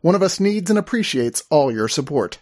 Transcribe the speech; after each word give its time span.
One 0.00 0.14
of 0.14 0.22
Us 0.22 0.40
needs 0.40 0.70
and 0.70 0.78
appreciates 0.78 1.44
all 1.50 1.72
your 1.72 1.88
support. 1.88 2.40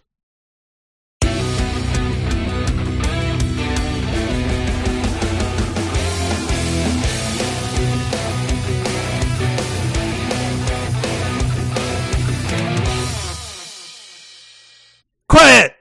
Quiet! 15.28 15.76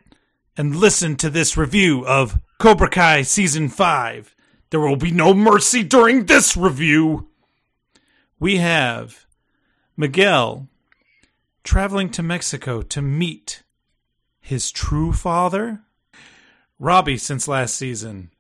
And 0.56 0.76
listen 0.76 1.16
to 1.18 1.30
this 1.30 1.58
review 1.58 2.06
of 2.06 2.40
Cobra 2.58 2.90
Kai 2.90 3.24
Season 3.24 3.68
5. 3.68 4.36
There 4.70 4.80
will 4.80 4.96
be 4.96 5.12
no 5.12 5.34
mercy 5.34 5.84
during 5.84 6.26
this 6.26 6.56
review. 6.56 7.28
We 8.40 8.58
have 8.58 9.26
Miguel 9.98 10.70
traveling 11.64 12.10
to 12.12 12.24
Mexico 12.24 12.82
to 12.82 13.02
meet 13.02 13.64
his 14.40 14.72
true 14.72 15.14
father, 15.14 15.82
Robbie, 16.80 17.18
since 17.18 17.48
last 17.48 17.76
season, 17.76 18.32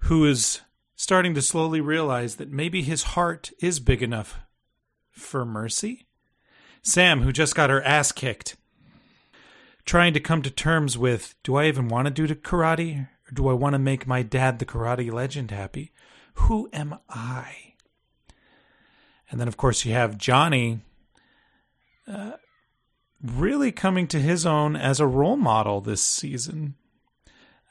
who 0.00 0.24
is 0.24 0.60
starting 0.96 1.34
to 1.34 1.42
slowly 1.42 1.80
realize 1.80 2.36
that 2.36 2.50
maybe 2.50 2.82
his 2.82 3.02
heart 3.02 3.52
is 3.60 3.80
big 3.80 4.02
enough 4.02 4.40
for 5.10 5.44
mercy. 5.44 6.06
Sam, 6.82 7.22
who 7.22 7.32
just 7.32 7.54
got 7.54 7.70
her 7.70 7.82
ass 7.82 8.12
kicked 8.12 8.56
trying 9.88 10.12
to 10.12 10.20
come 10.20 10.42
to 10.42 10.50
terms 10.50 10.98
with 10.98 11.34
do 11.42 11.56
I 11.56 11.64
even 11.64 11.88
want 11.88 12.06
to 12.06 12.10
do 12.12 12.26
the 12.26 12.36
karate 12.36 13.08
or 13.26 13.32
do 13.32 13.48
I 13.48 13.54
want 13.54 13.72
to 13.72 13.78
make 13.78 14.06
my 14.06 14.22
dad 14.22 14.58
the 14.58 14.66
karate 14.66 15.10
legend 15.10 15.50
happy? 15.50 15.92
Who 16.34 16.68
am 16.74 16.98
I? 17.08 17.72
And 19.30 19.40
then, 19.40 19.48
of 19.48 19.56
course, 19.56 19.86
you 19.86 19.94
have 19.94 20.18
Johnny 20.18 20.80
uh, 22.06 22.32
really 23.22 23.72
coming 23.72 24.06
to 24.08 24.20
his 24.20 24.46
own 24.46 24.76
as 24.76 25.00
a 25.00 25.06
role 25.06 25.36
model 25.36 25.80
this 25.80 26.02
season. 26.02 26.74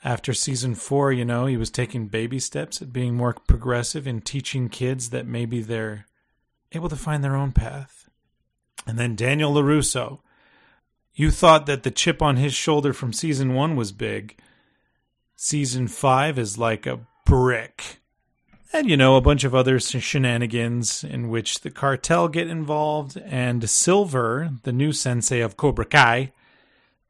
After 0.04 0.34
season 0.34 0.76
four, 0.76 1.12
you 1.12 1.26
know, 1.26 1.46
he 1.46 1.58
was 1.58 1.70
taking 1.70 2.08
baby 2.08 2.40
steps 2.40 2.82
at 2.82 2.94
being 2.94 3.16
more 3.16 3.34
progressive 3.34 4.06
and 4.06 4.24
teaching 4.24 4.70
kids 4.70 5.10
that 5.10 5.26
maybe 5.26 5.62
they're 5.62 6.06
able 6.72 6.90
to 6.90 6.96
find 6.96 7.24
their 7.24 7.36
own 7.36 7.52
path. 7.52 8.10
And 8.86 8.98
then 8.98 9.16
Daniel 9.16 9.54
LaRusso 9.54 10.20
you 11.18 11.32
thought 11.32 11.66
that 11.66 11.82
the 11.82 11.90
chip 11.90 12.22
on 12.22 12.38
his 12.38 12.54
shoulder 12.54 12.94
from 12.94 13.12
season 13.12 13.56
one 13.56 13.76
was 13.76 13.92
big. 13.92 14.38
Season 15.36 15.88
five 15.88 16.38
is 16.38 16.60
like 16.60 16.86
a 16.86 17.00
brick. 17.26 17.98
And, 18.74 18.90
you 18.90 18.98
know, 18.98 19.16
a 19.16 19.22
bunch 19.22 19.44
of 19.44 19.56
other 19.56 19.80
shenanigans 19.80 21.04
in 21.04 21.30
which 21.30 21.62
the 21.62 21.72
cartel 21.72 22.28
get 22.28 22.48
involved, 22.48 23.18
and 23.18 23.70
Silver, 23.70 24.52
the 24.64 24.74
new 24.74 24.92
sensei 24.92 25.40
of 25.40 25.58
Cobra 25.58 25.86
Kai, 25.86 26.34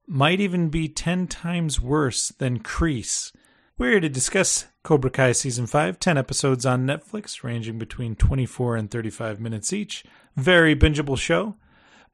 might 0.05 0.39
even 0.39 0.69
be 0.69 0.87
10 0.87 1.27
times 1.27 1.81
worse 1.81 2.29
than 2.29 2.59
Kreese. 2.59 3.31
We're 3.77 3.91
here 3.91 3.99
to 3.99 4.09
discuss 4.09 4.65
Cobra 4.83 5.09
Kai 5.09 5.31
Season 5.31 5.67
5, 5.67 5.99
10 5.99 6.17
episodes 6.17 6.65
on 6.65 6.85
Netflix, 6.85 7.43
ranging 7.43 7.77
between 7.79 8.15
24 8.15 8.75
and 8.75 8.91
35 8.91 9.39
minutes 9.39 9.73
each. 9.73 10.03
Very 10.35 10.75
bingeable 10.75 11.17
show 11.17 11.55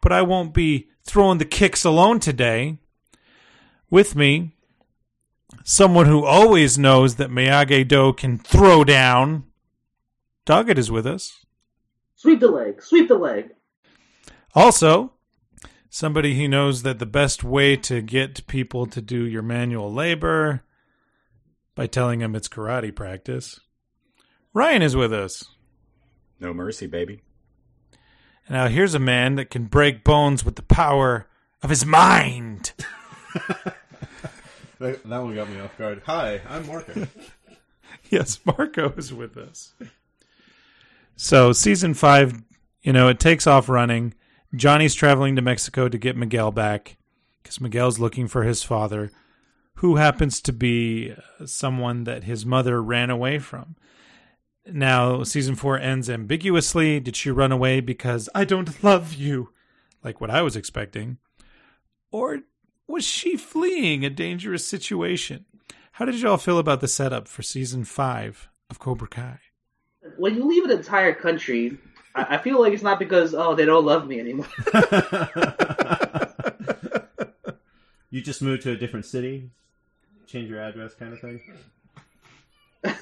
but 0.03 0.11
I 0.11 0.21
won't 0.21 0.53
be 0.53 0.89
throwing 1.05 1.37
the 1.37 1.45
kicks 1.45 1.85
alone 1.85 2.19
today. 2.19 2.77
With 3.89 4.17
me, 4.17 4.51
someone 5.63 6.05
who 6.05 6.23
always 6.23 6.77
knows 6.77 7.15
that 7.15 7.29
Miyagi 7.29 7.87
Do 7.87 8.13
can 8.13 8.37
throw 8.37 8.83
down. 8.83 9.45
Doggett 10.45 10.77
is 10.77 10.91
with 10.91 11.05
us. 11.05 11.45
Sweep 12.15 12.39
the 12.39 12.49
leg. 12.49 12.81
Sweep 12.81 13.07
the 13.07 13.17
leg. 13.17 13.51
Also, 14.55 15.13
somebody 15.89 16.35
who 16.35 16.47
knows 16.47 16.83
that 16.83 16.99
the 16.99 17.05
best 17.05 17.43
way 17.43 17.75
to 17.77 18.01
get 18.01 18.45
people 18.47 18.85
to 18.87 19.01
do 19.01 19.25
your 19.25 19.41
manual 19.41 19.91
labor 19.91 20.63
by 21.75 21.87
telling 21.87 22.19
them 22.19 22.35
it's 22.35 22.47
karate 22.47 22.95
practice. 22.95 23.59
Ryan 24.53 24.81
is 24.81 24.95
with 24.95 25.11
us. 25.11 25.45
No 26.39 26.53
mercy, 26.53 26.87
baby. 26.87 27.21
Now 28.49 28.67
here's 28.67 28.93
a 28.93 28.99
man 28.99 29.35
that 29.35 29.49
can 29.49 29.65
break 29.65 30.03
bones 30.03 30.43
with 30.43 30.55
the 30.55 30.61
power 30.61 31.27
of 31.61 31.69
his 31.69 31.85
mind. 31.85 32.73
that, 34.83 35.05
one 35.05 35.33
got 35.35 35.49
me 35.49 35.59
off 35.59 35.77
guard. 35.77 36.01
Hi, 36.05 36.41
I'm 36.49 36.67
Marco. 36.67 37.07
yes, 38.09 38.39
Marco 38.45 38.91
is 38.97 39.13
with 39.13 39.37
us. 39.37 39.73
So 41.15 41.53
season 41.53 41.93
five, 41.93 42.41
you 42.81 42.91
know, 42.91 43.07
it 43.07 43.19
takes 43.19 43.47
off 43.47 43.69
running. 43.69 44.13
Johnny's 44.53 44.93
traveling 44.93 45.35
to 45.35 45.41
Mexico 45.41 45.87
to 45.87 45.97
get 45.97 46.17
Miguel 46.17 46.51
back 46.51 46.97
because 47.41 47.61
Miguel's 47.61 47.99
looking 47.99 48.27
for 48.27 48.43
his 48.43 48.63
father, 48.63 49.11
who 49.75 49.95
happens 49.95 50.41
to 50.41 50.53
be 50.53 51.13
uh, 51.13 51.45
someone 51.45 52.03
that 52.03 52.25
his 52.25 52.45
mother 52.45 52.81
ran 52.81 53.09
away 53.09 53.39
from. 53.39 53.75
Now, 54.65 55.23
season 55.23 55.55
four 55.55 55.79
ends 55.79 56.09
ambiguously. 56.09 56.99
Did 56.99 57.15
she 57.15 57.31
run 57.31 57.51
away 57.51 57.79
because 57.79 58.29
I 58.35 58.43
don't 58.45 58.83
love 58.83 59.13
you, 59.13 59.49
like 60.03 60.19
what 60.21 60.29
I 60.29 60.41
was 60.41 60.55
expecting? 60.55 61.17
Or 62.11 62.39
was 62.87 63.03
she 63.03 63.37
fleeing 63.37 64.05
a 64.05 64.09
dangerous 64.09 64.67
situation? 64.67 65.45
How 65.93 66.05
did 66.05 66.19
y'all 66.19 66.37
feel 66.37 66.57
about 66.57 66.81
the 66.81 66.87
setup 66.87 67.27
for 67.27 67.43
season 67.43 67.85
five 67.85 68.49
of 68.69 68.79
Cobra 68.79 69.07
Kai? 69.07 69.39
When 70.17 70.35
you 70.35 70.45
leave 70.45 70.65
an 70.65 70.71
entire 70.71 71.13
country, 71.13 71.77
I, 72.15 72.35
I 72.35 72.37
feel 72.39 72.59
like 72.59 72.73
it's 72.73 72.83
not 72.83 72.99
because, 72.99 73.33
oh, 73.33 73.55
they 73.55 73.65
don't 73.65 73.85
love 73.85 74.07
me 74.07 74.19
anymore. 74.19 74.47
you 78.09 78.21
just 78.21 78.41
moved 78.41 78.63
to 78.63 78.71
a 78.71 78.75
different 78.75 79.05
city, 79.05 79.49
change 80.27 80.49
your 80.49 80.61
address, 80.61 80.93
kind 80.95 81.13
of 81.13 81.19
thing? 81.19 81.39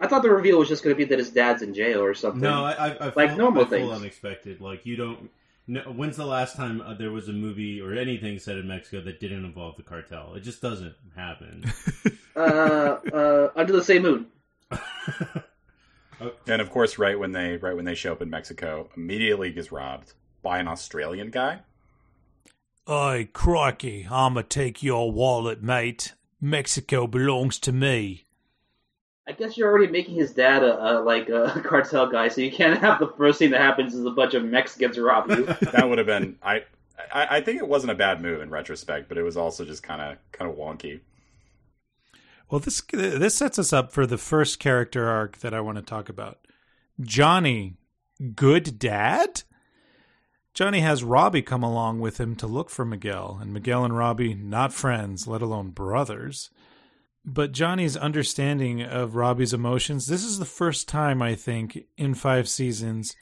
I 0.00 0.06
thought 0.06 0.22
the 0.22 0.30
reveal 0.30 0.58
was 0.58 0.68
just 0.68 0.84
going 0.84 0.94
to 0.94 0.98
be 0.98 1.04
that 1.04 1.18
his 1.18 1.30
dad's 1.30 1.62
in 1.62 1.72
jail 1.72 2.02
or 2.02 2.12
something. 2.14 2.42
No, 2.42 2.64
I, 2.64 2.72
I, 2.72 2.88
I 2.88 3.12
like 3.16 3.30
feel, 3.30 3.38
normal 3.38 3.64
I 3.64 3.68
things. 3.68 3.90
unexpected. 3.90 4.60
Like 4.60 4.84
you 4.84 4.96
don't. 4.96 5.30
No, 5.66 5.80
when's 5.82 6.16
the 6.16 6.26
last 6.26 6.56
time 6.56 6.82
uh, 6.82 6.92
there 6.94 7.10
was 7.10 7.28
a 7.28 7.32
movie 7.32 7.80
or 7.80 7.94
anything 7.94 8.38
set 8.38 8.58
in 8.58 8.68
Mexico 8.68 9.02
that 9.02 9.18
didn't 9.18 9.44
involve 9.44 9.76
the 9.76 9.82
cartel? 9.82 10.34
It 10.34 10.40
just 10.40 10.60
doesn't 10.60 10.94
happen. 11.16 11.64
uh, 12.36 12.40
uh, 12.40 13.50
under 13.56 13.72
the 13.72 13.82
same 13.82 14.02
moon. 14.02 14.26
and 16.46 16.60
of 16.60 16.70
course, 16.70 16.98
right 16.98 17.18
when 17.18 17.32
they 17.32 17.56
right 17.56 17.74
when 17.74 17.86
they 17.86 17.94
show 17.94 18.12
up 18.12 18.20
in 18.20 18.28
Mexico, 18.28 18.90
immediately 18.96 19.52
gets 19.52 19.72
robbed 19.72 20.12
by 20.42 20.58
an 20.58 20.68
Australian 20.68 21.30
guy. 21.30 21.60
Hey, 22.86 23.30
crikey! 23.32 24.06
I'ma 24.10 24.42
take 24.46 24.82
your 24.82 25.10
wallet, 25.10 25.62
mate. 25.62 26.12
Mexico 26.42 27.06
belongs 27.06 27.58
to 27.60 27.72
me. 27.72 28.26
I 29.26 29.32
guess 29.32 29.56
you're 29.56 29.70
already 29.70 29.90
making 29.90 30.16
his 30.16 30.32
dad 30.32 30.62
a, 30.62 30.98
a, 30.98 31.00
like 31.00 31.28
a 31.28 31.60
cartel 31.64 32.10
guy, 32.10 32.28
so 32.28 32.40
you 32.40 32.52
can't 32.52 32.78
have 32.80 32.98
the 32.98 33.08
first 33.16 33.38
thing 33.38 33.50
that 33.50 33.60
happens 33.60 33.94
is 33.94 34.04
a 34.04 34.10
bunch 34.10 34.34
of 34.34 34.44
Mexicans 34.44 34.98
rob 34.98 35.30
you. 35.30 35.44
that 35.44 35.88
would 35.88 35.98
have 35.98 36.06
been 36.06 36.36
I, 36.42 36.64
I. 37.12 37.36
I 37.36 37.40
think 37.40 37.60
it 37.60 37.68
wasn't 37.68 37.92
a 37.92 37.96
bad 37.96 38.20
move 38.20 38.42
in 38.42 38.50
retrospect, 38.50 39.08
but 39.08 39.16
it 39.16 39.22
was 39.22 39.36
also 39.36 39.64
just 39.64 39.82
kind 39.82 40.02
of 40.02 40.18
kind 40.32 40.50
of 40.50 40.56
wonky. 40.56 41.00
Well, 42.50 42.60
this 42.60 42.82
this 42.92 43.34
sets 43.34 43.58
us 43.58 43.72
up 43.72 43.92
for 43.92 44.06
the 44.06 44.18
first 44.18 44.58
character 44.58 45.08
arc 45.08 45.38
that 45.38 45.54
I 45.54 45.60
want 45.60 45.76
to 45.76 45.82
talk 45.82 46.08
about. 46.10 46.38
Johnny, 47.00 47.74
good 48.34 48.78
dad. 48.78 49.42
Johnny 50.52 50.80
has 50.80 51.02
Robbie 51.02 51.42
come 51.42 51.64
along 51.64 51.98
with 51.98 52.20
him 52.20 52.36
to 52.36 52.46
look 52.46 52.70
for 52.70 52.84
Miguel, 52.84 53.38
and 53.40 53.52
Miguel 53.52 53.84
and 53.84 53.96
Robbie 53.96 54.34
not 54.34 54.72
friends, 54.72 55.26
let 55.26 55.42
alone 55.42 55.70
brothers 55.70 56.50
but 57.24 57.52
Johnny's 57.52 57.96
understanding 57.96 58.82
of 58.82 59.16
Robbie's 59.16 59.54
emotions, 59.54 60.06
this 60.06 60.24
is 60.24 60.38
the 60.38 60.44
first 60.44 60.88
time 60.88 61.22
I 61.22 61.34
think 61.34 61.86
in 61.96 62.14
five 62.14 62.48
seasons 62.48 63.16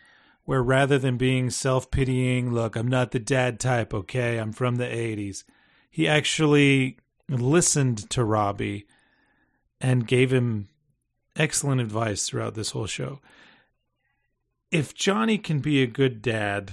where 0.45 0.63
rather 0.63 0.99
than 0.99 1.17
being 1.17 1.51
self 1.51 1.91
pitying, 1.91 2.53
look, 2.53 2.75
I'm 2.75 2.89
not 2.89 3.13
the 3.13 3.21
dad 3.21 3.61
type, 3.61 3.95
okay, 3.95 4.39
I'm 4.39 4.53
from 4.53 4.77
the 4.77 4.87
80s, 4.87 5.45
he 5.91 6.09
actually 6.09 6.99
listened 7.29 8.11
to 8.11 8.25
Robbie 8.25 8.87
and 9.81 10.07
gave 10.07 10.33
him 10.33 10.69
excellent 11.37 11.81
advice 11.81 12.29
throughout 12.29 12.55
this 12.55 12.71
whole 12.71 12.87
show. 12.87 13.21
If 14.71 14.95
Johnny 14.95 15.39
can 15.39 15.61
be 15.61 15.83
a 15.83 15.87
good 15.87 16.23
dad, 16.23 16.73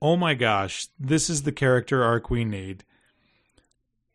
oh 0.00 0.16
my 0.16 0.34
gosh, 0.34 0.88
this 0.98 1.30
is 1.30 1.42
the 1.42 1.52
character 1.52 2.02
arc 2.02 2.30
we 2.30 2.44
need. 2.44 2.84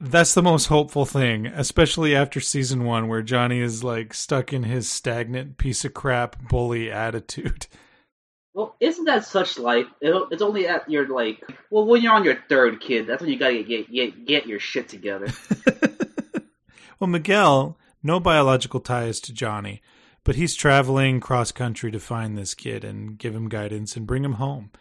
That's 0.01 0.33
the 0.33 0.41
most 0.41 0.67
hopeful 0.67 1.05
thing, 1.05 1.45
especially 1.47 2.15
after 2.15 2.39
season 2.39 2.85
one, 2.85 3.07
where 3.09 3.21
Johnny 3.21 3.59
is 3.59 3.83
like 3.83 4.13
stuck 4.13 4.53
in 4.53 4.63
his 4.63 4.89
stagnant 4.89 5.57
piece 5.57 5.83
of 5.83 5.93
crap 5.93 6.41
bully 6.47 6.91
attitude. 6.91 7.67
Well, 8.55 8.75
isn't 8.81 9.05
that 9.05 9.25
such 9.25 9.59
life? 9.59 9.85
It- 10.01 10.27
It's 10.31 10.41
only 10.41 10.67
at 10.67 10.89
your 10.89 11.07
like, 11.07 11.41
well, 11.69 11.85
when 11.85 12.01
you're 12.01 12.11
on 12.13 12.25
your 12.25 12.43
third 12.49 12.81
kid, 12.81 13.05
that's 13.07 13.21
when 13.21 13.31
you 13.31 13.37
gotta 13.37 13.63
get 13.63 13.89
get 13.91 14.25
get 14.25 14.47
your 14.47 14.59
shit 14.59 14.89
together. 14.89 15.27
well, 16.99 17.07
Miguel, 17.07 17.77
no 18.03 18.19
biological 18.19 18.79
ties 18.79 19.21
to 19.21 19.33
Johnny, 19.33 19.81
but 20.25 20.35
he's 20.35 20.55
traveling 20.55 21.19
cross 21.21 21.51
country 21.53 21.91
to 21.91 21.99
find 21.99 22.37
this 22.37 22.53
kid 22.55 22.83
and 22.83 23.17
give 23.17 23.35
him 23.35 23.47
guidance 23.49 23.95
and 23.95 24.07
bring 24.07 24.25
him 24.25 24.33
home. 24.33 24.71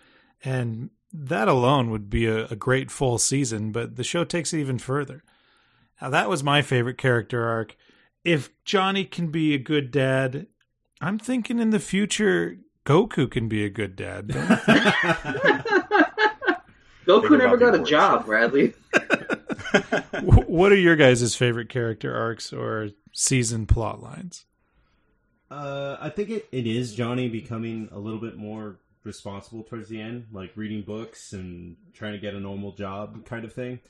And 0.43 0.91
that 1.13 1.49
alone 1.49 1.91
would 1.91 2.11
be 2.11 2.27
a, 2.27 2.47
a 2.47 2.57
great 2.57 2.91
full 2.91 3.19
season, 3.19 3.73
but 3.73 3.97
the 3.97 4.05
show 4.05 4.25
takes 4.25 4.53
it 4.53 4.61
even 4.61 4.79
further. 4.79 5.23
Now, 6.01 6.11
that 6.11 6.29
was 6.29 6.45
my 6.45 6.63
favorite 6.63 6.99
character 6.99 7.45
arc. 7.45 7.77
If 8.25 8.51
Johnny 8.65 9.05
can 9.05 9.29
be 9.31 9.55
a 9.55 9.59
good 9.59 9.91
dad, 9.91 10.47
I'm 11.01 11.19
thinking 11.19 11.59
in 11.59 11.71
the 11.71 11.81
future, 11.81 12.59
Goku 12.85 13.31
can 13.31 13.49
be 13.49 13.65
a 13.65 13.71
good 13.71 13.97
dad. 13.97 14.29
Goku 17.07 17.39
never 17.39 17.57
got 17.57 17.75
a 17.75 17.83
job, 17.83 18.27
Bradley. 18.27 18.75
What 20.23 20.73
are 20.73 20.77
your 20.77 20.97
guys' 20.97 21.37
favorite 21.37 21.69
character 21.69 22.15
arcs 22.15 22.53
or 22.53 22.89
season 23.13 23.67
plot 23.67 24.03
lines? 24.03 24.47
Uh, 25.51 25.97
I 26.01 26.09
think 26.11 26.31
it, 26.31 26.49
it 26.53 26.67
is 26.67 26.95
Johnny 26.95 27.29
becoming 27.29 27.89
a 27.93 27.99
little 27.99 28.19
bit 28.19 28.37
more 28.37 28.79
responsible 29.05 29.63
towards 29.63 29.89
the 29.89 30.01
end, 30.01 30.27
like 30.33 30.53
reading 30.57 30.83
books 30.83 31.33
and 31.33 31.77
trying 31.95 32.13
to 32.13 32.19
get 32.19 32.35
a 32.35 32.41
normal 32.41 32.73
job 32.73 33.25
kind 33.25 33.45
of 33.45 33.53
thing. 33.53 33.81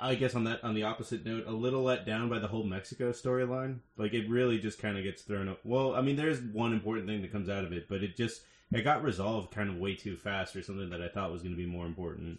I 0.00 0.14
guess 0.14 0.34
on 0.34 0.44
that 0.44 0.62
on 0.62 0.74
the 0.74 0.84
opposite 0.84 1.24
note, 1.24 1.44
a 1.46 1.52
little 1.52 1.82
let 1.82 2.06
down 2.06 2.28
by 2.28 2.38
the 2.38 2.48
whole 2.48 2.64
Mexico 2.64 3.10
storyline. 3.10 3.78
Like 3.96 4.14
it 4.14 4.28
really 4.28 4.58
just 4.58 4.80
kind 4.80 4.96
of 4.96 5.04
gets 5.04 5.22
thrown 5.22 5.48
up. 5.48 5.60
Well, 5.64 5.94
I 5.94 6.02
mean, 6.02 6.16
there's 6.16 6.40
one 6.40 6.72
important 6.72 7.06
thing 7.06 7.22
that 7.22 7.32
comes 7.32 7.48
out 7.48 7.64
of 7.64 7.72
it, 7.72 7.88
but 7.88 8.02
it 8.02 8.16
just 8.16 8.42
it 8.72 8.82
got 8.82 9.02
resolved 9.02 9.50
kind 9.52 9.70
of 9.70 9.76
way 9.76 9.94
too 9.94 10.16
fast 10.16 10.52
for 10.52 10.62
something 10.62 10.90
that 10.90 11.02
I 11.02 11.08
thought 11.08 11.32
was 11.32 11.42
going 11.42 11.54
to 11.54 11.60
be 11.60 11.66
more 11.66 11.86
important. 11.86 12.38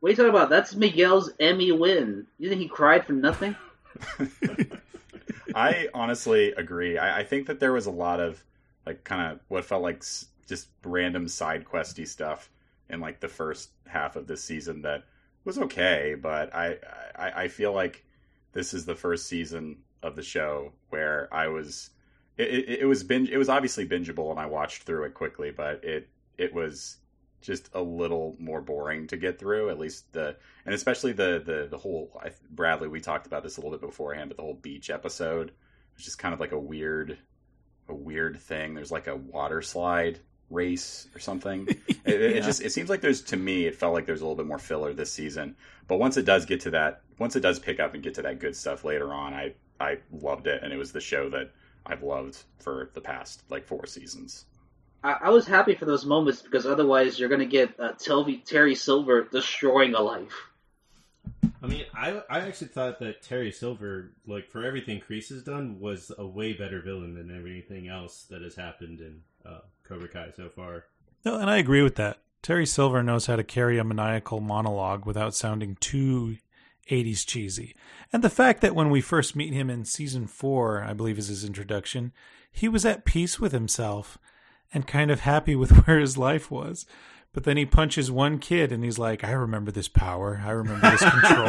What 0.00 0.08
are 0.08 0.10
you 0.10 0.16
talking 0.16 0.30
about? 0.30 0.48
That's 0.48 0.74
Miguel's 0.74 1.30
Emmy 1.38 1.72
win. 1.72 2.26
You 2.38 2.48
think 2.48 2.60
he 2.60 2.68
cried 2.68 3.04
for 3.04 3.12
nothing? 3.12 3.54
I 5.54 5.88
honestly 5.92 6.52
agree. 6.52 6.96
I, 6.96 7.20
I 7.20 7.24
think 7.24 7.46
that 7.48 7.60
there 7.60 7.72
was 7.72 7.86
a 7.86 7.90
lot 7.90 8.20
of 8.20 8.42
like 8.86 9.04
kind 9.04 9.32
of 9.32 9.40
what 9.48 9.64
felt 9.64 9.82
like 9.82 9.98
s- 9.98 10.26
just 10.50 10.68
random 10.84 11.28
side 11.28 11.64
questy 11.64 12.06
stuff 12.06 12.50
in 12.90 13.00
like 13.00 13.20
the 13.20 13.28
first 13.28 13.70
half 13.86 14.16
of 14.16 14.26
this 14.26 14.44
season 14.44 14.82
that 14.82 15.04
was 15.44 15.58
okay, 15.58 16.16
but 16.20 16.54
I 16.54 16.76
I, 17.16 17.44
I 17.44 17.48
feel 17.48 17.72
like 17.72 18.04
this 18.52 18.74
is 18.74 18.84
the 18.84 18.94
first 18.94 19.26
season 19.26 19.78
of 20.02 20.16
the 20.16 20.22
show 20.22 20.72
where 20.90 21.28
I 21.32 21.48
was 21.48 21.90
it, 22.36 22.48
it, 22.48 22.68
it 22.80 22.86
was 22.86 23.04
binge 23.04 23.30
it 23.30 23.38
was 23.38 23.48
obviously 23.48 23.88
bingeable 23.88 24.30
and 24.30 24.40
I 24.40 24.46
watched 24.46 24.82
through 24.82 25.04
it 25.04 25.14
quickly, 25.14 25.50
but 25.50 25.82
it 25.84 26.08
it 26.36 26.52
was 26.52 26.98
just 27.40 27.70
a 27.72 27.80
little 27.80 28.36
more 28.38 28.60
boring 28.60 29.06
to 29.06 29.16
get 29.16 29.38
through. 29.38 29.70
At 29.70 29.78
least 29.78 30.12
the 30.12 30.36
and 30.66 30.74
especially 30.74 31.12
the 31.12 31.42
the 31.44 31.68
the 31.70 31.78
whole 31.78 32.20
I, 32.22 32.32
Bradley. 32.50 32.88
We 32.88 33.00
talked 33.00 33.26
about 33.26 33.42
this 33.42 33.56
a 33.56 33.60
little 33.60 33.78
bit 33.78 33.86
beforehand, 33.86 34.30
but 34.30 34.36
the 34.36 34.42
whole 34.42 34.54
beach 34.54 34.90
episode 34.90 35.52
was 35.94 36.04
just 36.04 36.18
kind 36.18 36.34
of 36.34 36.40
like 36.40 36.52
a 36.52 36.58
weird 36.58 37.18
a 37.88 37.94
weird 37.94 38.40
thing. 38.40 38.74
There's 38.74 38.92
like 38.92 39.06
a 39.06 39.16
water 39.16 39.62
slide 39.62 40.20
race 40.50 41.08
or 41.14 41.18
something. 41.18 41.68
It, 42.02 42.22
it, 42.22 42.36
it 42.38 42.44
just 42.44 42.62
it 42.62 42.72
seems 42.72 42.88
like 42.88 43.02
there's 43.02 43.20
to 43.24 43.36
me 43.36 43.66
it 43.66 43.76
felt 43.76 43.92
like 43.92 44.06
there's 44.06 44.22
a 44.22 44.24
little 44.24 44.34
bit 44.34 44.46
more 44.46 44.58
filler 44.58 44.94
this 44.94 45.12
season. 45.12 45.54
But 45.86 45.98
once 45.98 46.16
it 46.16 46.24
does 46.24 46.46
get 46.46 46.60
to 46.62 46.70
that, 46.70 47.02
once 47.18 47.36
it 47.36 47.40
does 47.40 47.58
pick 47.58 47.78
up 47.78 47.92
and 47.92 48.02
get 48.02 48.14
to 48.14 48.22
that 48.22 48.40
good 48.40 48.56
stuff 48.56 48.84
later 48.84 49.12
on, 49.12 49.34
I 49.34 49.52
I 49.78 49.98
loved 50.10 50.46
it, 50.46 50.62
and 50.62 50.72
it 50.72 50.78
was 50.78 50.92
the 50.92 51.00
show 51.00 51.28
that 51.28 51.50
I've 51.84 52.02
loved 52.02 52.38
for 52.58 52.90
the 52.94 53.02
past 53.02 53.42
like 53.50 53.66
four 53.66 53.86
seasons. 53.86 54.46
I, 55.04 55.12
I 55.24 55.28
was 55.28 55.46
happy 55.46 55.74
for 55.74 55.84
those 55.84 56.06
moments 56.06 56.40
because 56.40 56.66
otherwise 56.66 57.20
you're 57.20 57.28
gonna 57.28 57.44
get 57.44 57.78
uh, 57.78 57.92
Telvi, 57.92 58.42
Terry 58.44 58.74
Silver 58.74 59.28
destroying 59.30 59.94
a 59.94 60.00
life. 60.00 60.48
I 61.62 61.66
mean, 61.66 61.84
I 61.94 62.22
I 62.30 62.40
actually 62.40 62.68
thought 62.68 62.98
that 63.00 63.22
Terry 63.22 63.52
Silver, 63.52 64.12
like 64.26 64.48
for 64.48 64.64
everything 64.64 65.02
Kreese 65.06 65.28
has 65.28 65.42
done, 65.42 65.78
was 65.80 66.10
a 66.16 66.26
way 66.26 66.54
better 66.54 66.80
villain 66.80 67.14
than 67.14 67.34
everything 67.36 67.88
else 67.88 68.24
that 68.30 68.42
has 68.42 68.54
happened 68.54 69.00
in 69.00 69.20
uh, 69.44 69.60
Cobra 69.90 70.08
Kai 70.08 70.30
so 70.36 70.48
far. 70.48 70.84
No, 71.24 71.36
and 71.36 71.50
I 71.50 71.58
agree 71.58 71.82
with 71.82 71.96
that. 71.96 72.18
Terry 72.42 72.64
Silver 72.64 73.02
knows 73.02 73.26
how 73.26 73.36
to 73.36 73.44
carry 73.44 73.76
a 73.78 73.84
maniacal 73.84 74.40
monologue 74.40 75.04
without 75.04 75.34
sounding 75.34 75.76
too 75.80 76.36
80s 76.88 77.26
cheesy. 77.26 77.74
And 78.12 78.22
the 78.22 78.30
fact 78.30 78.60
that 78.62 78.74
when 78.74 78.90
we 78.90 79.00
first 79.00 79.36
meet 79.36 79.52
him 79.52 79.68
in 79.68 79.84
season 79.84 80.26
four, 80.26 80.82
I 80.82 80.92
believe 80.92 81.18
is 81.18 81.28
his 81.28 81.44
introduction, 81.44 82.12
he 82.50 82.68
was 82.68 82.84
at 82.84 83.04
peace 83.04 83.38
with 83.40 83.52
himself 83.52 84.16
and 84.72 84.86
kind 84.86 85.10
of 85.10 85.20
happy 85.20 85.56
with 85.56 85.70
where 85.86 85.98
his 85.98 86.16
life 86.16 86.50
was. 86.50 86.86
But 87.32 87.44
then 87.44 87.56
he 87.56 87.66
punches 87.66 88.10
one 88.10 88.38
kid 88.38 88.72
and 88.72 88.82
he's 88.82 88.98
like, 88.98 89.22
I 89.22 89.32
remember 89.32 89.70
this 89.70 89.88
power. 89.88 90.42
I 90.44 90.50
remember 90.50 90.90
this 90.90 91.08
control. 91.08 91.46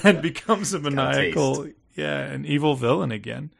and 0.02 0.22
becomes 0.22 0.74
a 0.74 0.78
a 0.78 0.80
maniacal, 0.80 1.68
yeah, 1.94 2.20
an 2.20 2.44
evil 2.44 2.74
villain 2.74 3.12
again. 3.12 3.52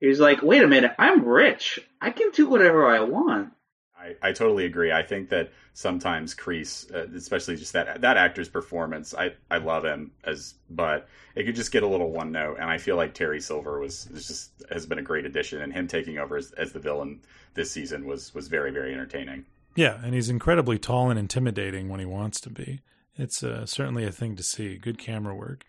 He's 0.00 0.20
like, 0.20 0.42
wait 0.42 0.62
a 0.62 0.68
minute, 0.68 0.92
I'm 0.98 1.24
rich. 1.24 1.80
I 2.00 2.10
can 2.10 2.30
do 2.30 2.48
whatever 2.48 2.86
I 2.86 3.00
want. 3.00 3.52
I, 3.98 4.14
I 4.22 4.32
totally 4.32 4.64
agree. 4.64 4.92
I 4.92 5.02
think 5.02 5.28
that 5.30 5.50
sometimes 5.72 6.34
Kreese, 6.34 6.92
uh, 6.94 7.12
especially 7.16 7.56
just 7.56 7.72
that 7.72 8.00
that 8.00 8.16
actor's 8.16 8.48
performance, 8.48 9.12
I, 9.12 9.32
I 9.50 9.58
love 9.58 9.84
him 9.84 10.12
as, 10.24 10.54
but 10.70 11.08
it 11.34 11.44
could 11.44 11.56
just 11.56 11.72
get 11.72 11.82
a 11.82 11.86
little 11.86 12.12
one 12.12 12.30
note. 12.30 12.58
And 12.60 12.70
I 12.70 12.78
feel 12.78 12.96
like 12.96 13.14
Terry 13.14 13.40
Silver 13.40 13.80
was 13.80 14.04
just 14.14 14.52
has 14.70 14.86
been 14.86 14.98
a 14.98 15.02
great 15.02 15.24
addition, 15.24 15.60
and 15.62 15.72
him 15.72 15.88
taking 15.88 16.18
over 16.18 16.36
as, 16.36 16.52
as 16.52 16.72
the 16.72 16.78
villain 16.78 17.20
this 17.54 17.72
season 17.72 18.06
was 18.06 18.32
was 18.34 18.46
very 18.46 18.70
very 18.70 18.92
entertaining. 18.92 19.44
Yeah, 19.74 19.98
and 20.02 20.14
he's 20.14 20.30
incredibly 20.30 20.78
tall 20.78 21.10
and 21.10 21.18
intimidating 21.18 21.88
when 21.88 22.00
he 22.00 22.06
wants 22.06 22.40
to 22.42 22.50
be. 22.50 22.80
It's 23.16 23.42
uh, 23.42 23.66
certainly 23.66 24.04
a 24.04 24.12
thing 24.12 24.36
to 24.36 24.42
see. 24.42 24.76
Good 24.76 24.98
camera 24.98 25.34
work. 25.34 25.64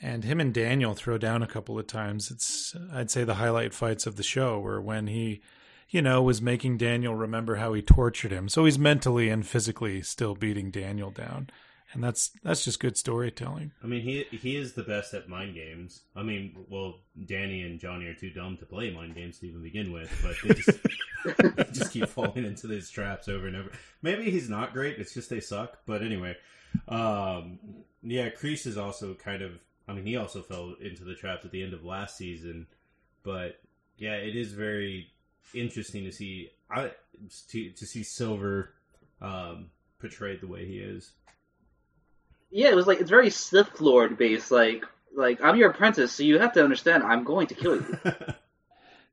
And 0.00 0.24
him 0.24 0.40
and 0.40 0.52
Daniel 0.52 0.94
throw 0.94 1.16
down 1.16 1.42
a 1.42 1.46
couple 1.46 1.78
of 1.78 1.86
times. 1.86 2.30
It's, 2.30 2.74
I'd 2.92 3.10
say, 3.10 3.24
the 3.24 3.36
highlight 3.36 3.72
fights 3.72 4.06
of 4.06 4.16
the 4.16 4.22
show 4.22 4.58
were 4.58 4.80
when 4.80 5.06
he, 5.06 5.40
you 5.88 6.02
know, 6.02 6.22
was 6.22 6.42
making 6.42 6.76
Daniel 6.76 7.14
remember 7.14 7.56
how 7.56 7.72
he 7.72 7.80
tortured 7.80 8.30
him. 8.30 8.48
So 8.48 8.66
he's 8.66 8.78
mentally 8.78 9.30
and 9.30 9.46
physically 9.46 10.02
still 10.02 10.34
beating 10.34 10.70
Daniel 10.70 11.10
down. 11.10 11.48
And 11.92 12.02
that's 12.02 12.30
that's 12.42 12.64
just 12.64 12.80
good 12.80 12.96
storytelling. 12.96 13.72
I 13.82 13.86
mean, 13.86 14.02
he 14.02 14.24
he 14.36 14.56
is 14.56 14.72
the 14.72 14.82
best 14.82 15.14
at 15.14 15.28
mind 15.28 15.54
games. 15.54 16.02
I 16.16 16.22
mean, 16.22 16.56
well, 16.68 16.98
Danny 17.24 17.62
and 17.62 17.78
Johnny 17.78 18.06
are 18.06 18.14
too 18.14 18.30
dumb 18.30 18.56
to 18.58 18.66
play 18.66 18.90
mind 18.90 19.14
games 19.14 19.38
to 19.38 19.46
even 19.46 19.62
begin 19.62 19.92
with, 19.92 20.10
but 20.20 20.34
they 20.42 20.54
just, 20.54 21.56
they 21.56 21.64
just 21.72 21.92
keep 21.92 22.08
falling 22.08 22.44
into 22.44 22.66
these 22.66 22.90
traps 22.90 23.28
over 23.28 23.46
and 23.46 23.56
over. 23.56 23.70
Maybe 24.02 24.30
he's 24.30 24.50
not 24.50 24.72
great; 24.72 24.98
it's 24.98 25.14
just 25.14 25.30
they 25.30 25.40
suck. 25.40 25.78
But 25.86 26.02
anyway, 26.02 26.36
um, 26.88 27.60
yeah, 28.02 28.30
Kreese 28.30 28.66
is 28.66 28.76
also 28.76 29.14
kind 29.14 29.42
of. 29.42 29.52
I 29.88 29.92
mean, 29.92 30.04
he 30.04 30.16
also 30.16 30.42
fell 30.42 30.74
into 30.80 31.04
the 31.04 31.14
traps 31.14 31.44
at 31.44 31.52
the 31.52 31.62
end 31.62 31.72
of 31.72 31.84
last 31.84 32.16
season, 32.16 32.66
but 33.22 33.60
yeah, 33.98 34.14
it 34.14 34.36
is 34.36 34.52
very 34.52 35.08
interesting 35.54 36.04
to 36.04 36.12
see. 36.12 36.50
I 36.70 36.90
to 37.50 37.70
to 37.70 37.86
see 37.86 38.02
Silver 38.02 38.74
um, 39.20 39.70
portrayed 39.98 40.40
the 40.40 40.48
way 40.48 40.66
he 40.66 40.78
is. 40.78 41.12
Yeah, 42.50 42.68
it 42.68 42.76
was 42.76 42.86
like 42.86 43.00
it's 43.00 43.10
very 43.10 43.30
Sith 43.30 43.80
Lord 43.80 44.18
based. 44.18 44.50
Like, 44.50 44.84
like 45.14 45.40
I'm 45.42 45.56
your 45.56 45.70
apprentice, 45.70 46.12
so 46.12 46.22
you 46.22 46.38
have 46.38 46.52
to 46.54 46.64
understand 46.64 47.02
I'm 47.02 47.24
going 47.24 47.46
to 47.48 47.54
kill 47.54 47.76
you. 47.76 47.98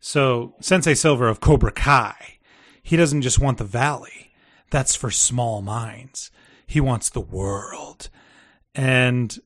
So, 0.06 0.56
Sensei 0.60 0.96
Silver 0.96 1.30
of 1.30 1.40
Cobra 1.40 1.72
Kai, 1.72 2.40
he 2.84 2.98
doesn't 2.98 3.22
just 3.22 3.40
want 3.40 3.58
the 3.58 3.64
valley. 3.64 4.34
That's 4.70 4.98
for 4.98 5.10
small 5.10 5.62
minds. 5.62 6.30
He 6.68 6.82
wants 6.82 7.10
the 7.10 7.22
world. 7.22 8.10
And 8.76 9.40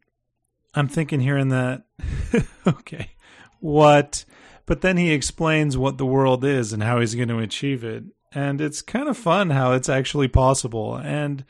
I'm 0.77 0.87
thinking 0.87 1.19
here 1.19 1.37
in 1.37 1.49
that, 1.49 1.83
okay, 2.67 3.11
what? 3.59 4.25
But 4.65 4.81
then 4.81 4.97
he 4.97 5.11
explains 5.11 5.77
what 5.77 5.97
the 5.97 6.05
world 6.05 6.43
is 6.43 6.73
and 6.73 6.83
how 6.83 6.99
he's 6.99 7.15
going 7.15 7.29
to 7.29 7.39
achieve 7.39 7.83
it. 7.83 8.03
And 8.33 8.59
it's 8.61 8.81
kind 8.81 9.07
of 9.07 9.17
fun 9.17 9.51
how 9.51 9.71
it's 9.71 9.89
actually 9.89 10.27
possible 10.27 10.95
and 10.97 11.45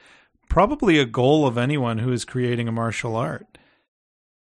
probably 0.50 1.00
a 1.00 1.06
goal 1.06 1.46
of 1.46 1.58
anyone 1.58 1.98
who 1.98 2.12
is 2.12 2.24
creating 2.24 2.68
a 2.68 2.72
martial 2.72 3.16
art. 3.16 3.58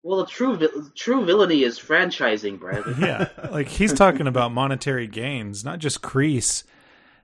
well, 0.03 0.19
the 0.19 0.27
true 0.27 0.57
vi- 0.57 0.69
true 0.95 1.25
villainy 1.25 1.63
is 1.65 1.79
franchising, 1.79 2.61
Bradley. 2.61 2.95
Yeah, 3.01 3.29
like 3.51 3.69
he's 3.69 3.93
talking 3.93 4.27
about 4.27 4.53
monetary 4.53 5.07
gains, 5.07 5.65
not 5.65 5.79
just 5.81 6.03
Kreese, 6.03 6.63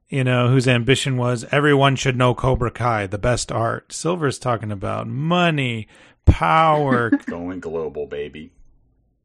you 0.08 0.24
know, 0.24 0.48
whose 0.48 0.66
ambition 0.66 1.16
was 1.16 1.44
everyone 1.52 1.94
should 1.96 2.16
know 2.16 2.34
Cobra 2.34 2.70
Kai, 2.70 3.06
the 3.06 3.18
best 3.18 3.52
art. 3.52 3.92
Silver's 3.92 4.38
talking 4.38 4.72
about 4.72 5.06
money, 5.06 5.86
power. 6.26 7.10
Going 7.26 7.60
global, 7.60 8.06
baby. 8.06 8.52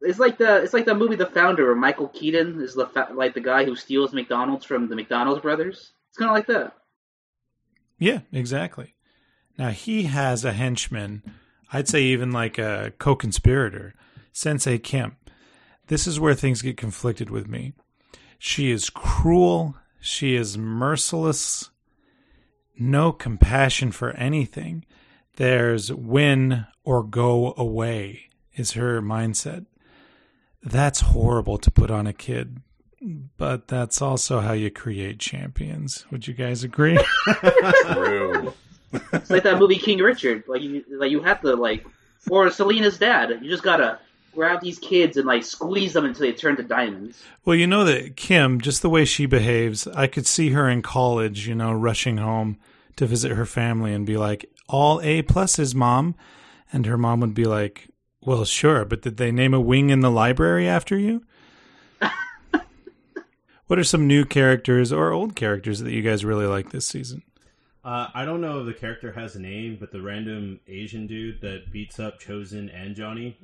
It's 0.02 0.18
like 0.18 0.38
the 0.38 0.62
it's 0.62 0.72
like 0.72 0.86
the 0.86 0.94
movie 0.94 1.16
The 1.16 1.26
Founder, 1.26 1.66
where 1.66 1.74
Michael 1.74 2.08
Keaton 2.08 2.60
is 2.62 2.74
the 2.74 2.86
fa- 2.86 3.10
like 3.12 3.34
the 3.34 3.40
guy 3.40 3.64
who 3.64 3.76
steals 3.76 4.12
McDonald's 4.12 4.64
from 4.64 4.88
the 4.88 4.96
McDonald's 4.96 5.42
brothers. 5.42 5.92
It's 6.08 6.16
kind 6.16 6.30
of 6.30 6.34
like 6.34 6.46
that. 6.46 6.74
Yeah, 7.98 8.20
exactly. 8.32 8.94
Now 9.58 9.68
he 9.70 10.04
has 10.04 10.44
a 10.44 10.54
henchman, 10.54 11.22
I'd 11.70 11.86
say 11.86 12.02
even 12.02 12.30
like 12.32 12.56
a 12.56 12.94
co-conspirator, 12.98 13.92
Sensei 14.32 14.78
Kim. 14.78 15.16
This 15.88 16.06
is 16.06 16.18
where 16.18 16.34
things 16.34 16.62
get 16.62 16.78
conflicted 16.78 17.28
with 17.28 17.46
me. 17.46 17.74
She 18.38 18.70
is 18.70 18.88
cruel, 18.88 19.76
she 20.00 20.34
is 20.34 20.56
merciless, 20.56 21.68
no 22.78 23.12
compassion 23.12 23.92
for 23.92 24.12
anything. 24.12 24.86
There's 25.36 25.92
win 25.92 26.66
or 26.84 27.02
go 27.02 27.54
away 27.56 28.30
is 28.54 28.72
her 28.72 29.00
mindset. 29.00 29.66
That's 30.62 31.00
horrible 31.00 31.56
to 31.58 31.70
put 31.70 31.90
on 31.90 32.06
a 32.06 32.12
kid, 32.12 32.60
but 33.38 33.68
that's 33.68 34.02
also 34.02 34.40
how 34.40 34.52
you 34.52 34.70
create 34.70 35.18
champions. 35.18 36.04
Would 36.10 36.26
you 36.26 36.34
guys 36.34 36.62
agree? 36.64 36.98
True. 37.92 38.52
It's 38.92 39.30
like 39.30 39.44
that 39.44 39.58
movie 39.58 39.78
King 39.78 39.98
Richard. 39.98 40.44
Like 40.46 40.62
you 40.62 40.84
like 40.90 41.10
you 41.10 41.22
have 41.22 41.40
to 41.42 41.54
like 41.54 41.86
or 42.28 42.50
Selena's 42.50 42.98
dad. 42.98 43.30
You 43.40 43.48
just 43.48 43.62
gotta 43.62 43.98
grab 44.34 44.60
these 44.60 44.78
kids 44.78 45.16
and 45.16 45.26
like 45.26 45.44
squeeze 45.44 45.92
them 45.92 46.04
until 46.04 46.22
they 46.22 46.32
turn 46.32 46.56
to 46.56 46.62
diamonds. 46.62 47.22
Well, 47.44 47.56
you 47.56 47.66
know 47.66 47.84
that 47.84 48.16
Kim, 48.16 48.60
just 48.60 48.82
the 48.82 48.90
way 48.90 49.04
she 49.04 49.26
behaves, 49.26 49.86
I 49.88 50.06
could 50.06 50.26
see 50.26 50.50
her 50.50 50.68
in 50.68 50.82
college, 50.82 51.48
you 51.48 51.54
know, 51.54 51.72
rushing 51.72 52.18
home 52.18 52.58
to 52.96 53.06
visit 53.06 53.32
her 53.32 53.46
family 53.46 53.94
and 53.94 54.04
be 54.04 54.16
like, 54.16 54.50
all 54.70 55.00
A 55.02 55.22
pluses, 55.22 55.74
mom. 55.74 56.14
And 56.72 56.86
her 56.86 56.96
mom 56.96 57.20
would 57.20 57.34
be 57.34 57.44
like, 57.44 57.88
well, 58.22 58.44
sure, 58.44 58.84
but 58.84 59.02
did 59.02 59.16
they 59.16 59.32
name 59.32 59.54
a 59.54 59.60
wing 59.60 59.90
in 59.90 60.00
the 60.00 60.10
library 60.10 60.68
after 60.68 60.96
you? 60.96 61.24
what 63.66 63.78
are 63.78 63.84
some 63.84 64.06
new 64.06 64.24
characters 64.24 64.92
or 64.92 65.10
old 65.10 65.34
characters 65.34 65.80
that 65.80 65.92
you 65.92 66.02
guys 66.02 66.24
really 66.24 66.46
like 66.46 66.70
this 66.70 66.86
season? 66.86 67.22
Uh, 67.82 68.08
I 68.14 68.24
don't 68.24 68.42
know 68.42 68.60
if 68.60 68.66
the 68.66 68.74
character 68.74 69.12
has 69.12 69.36
a 69.36 69.40
name, 69.40 69.78
but 69.80 69.90
the 69.90 70.02
random 70.02 70.60
Asian 70.68 71.06
dude 71.06 71.40
that 71.40 71.72
beats 71.72 71.98
up 71.98 72.20
Chozen 72.20 72.70
and 72.74 72.94
Johnny. 72.94 73.38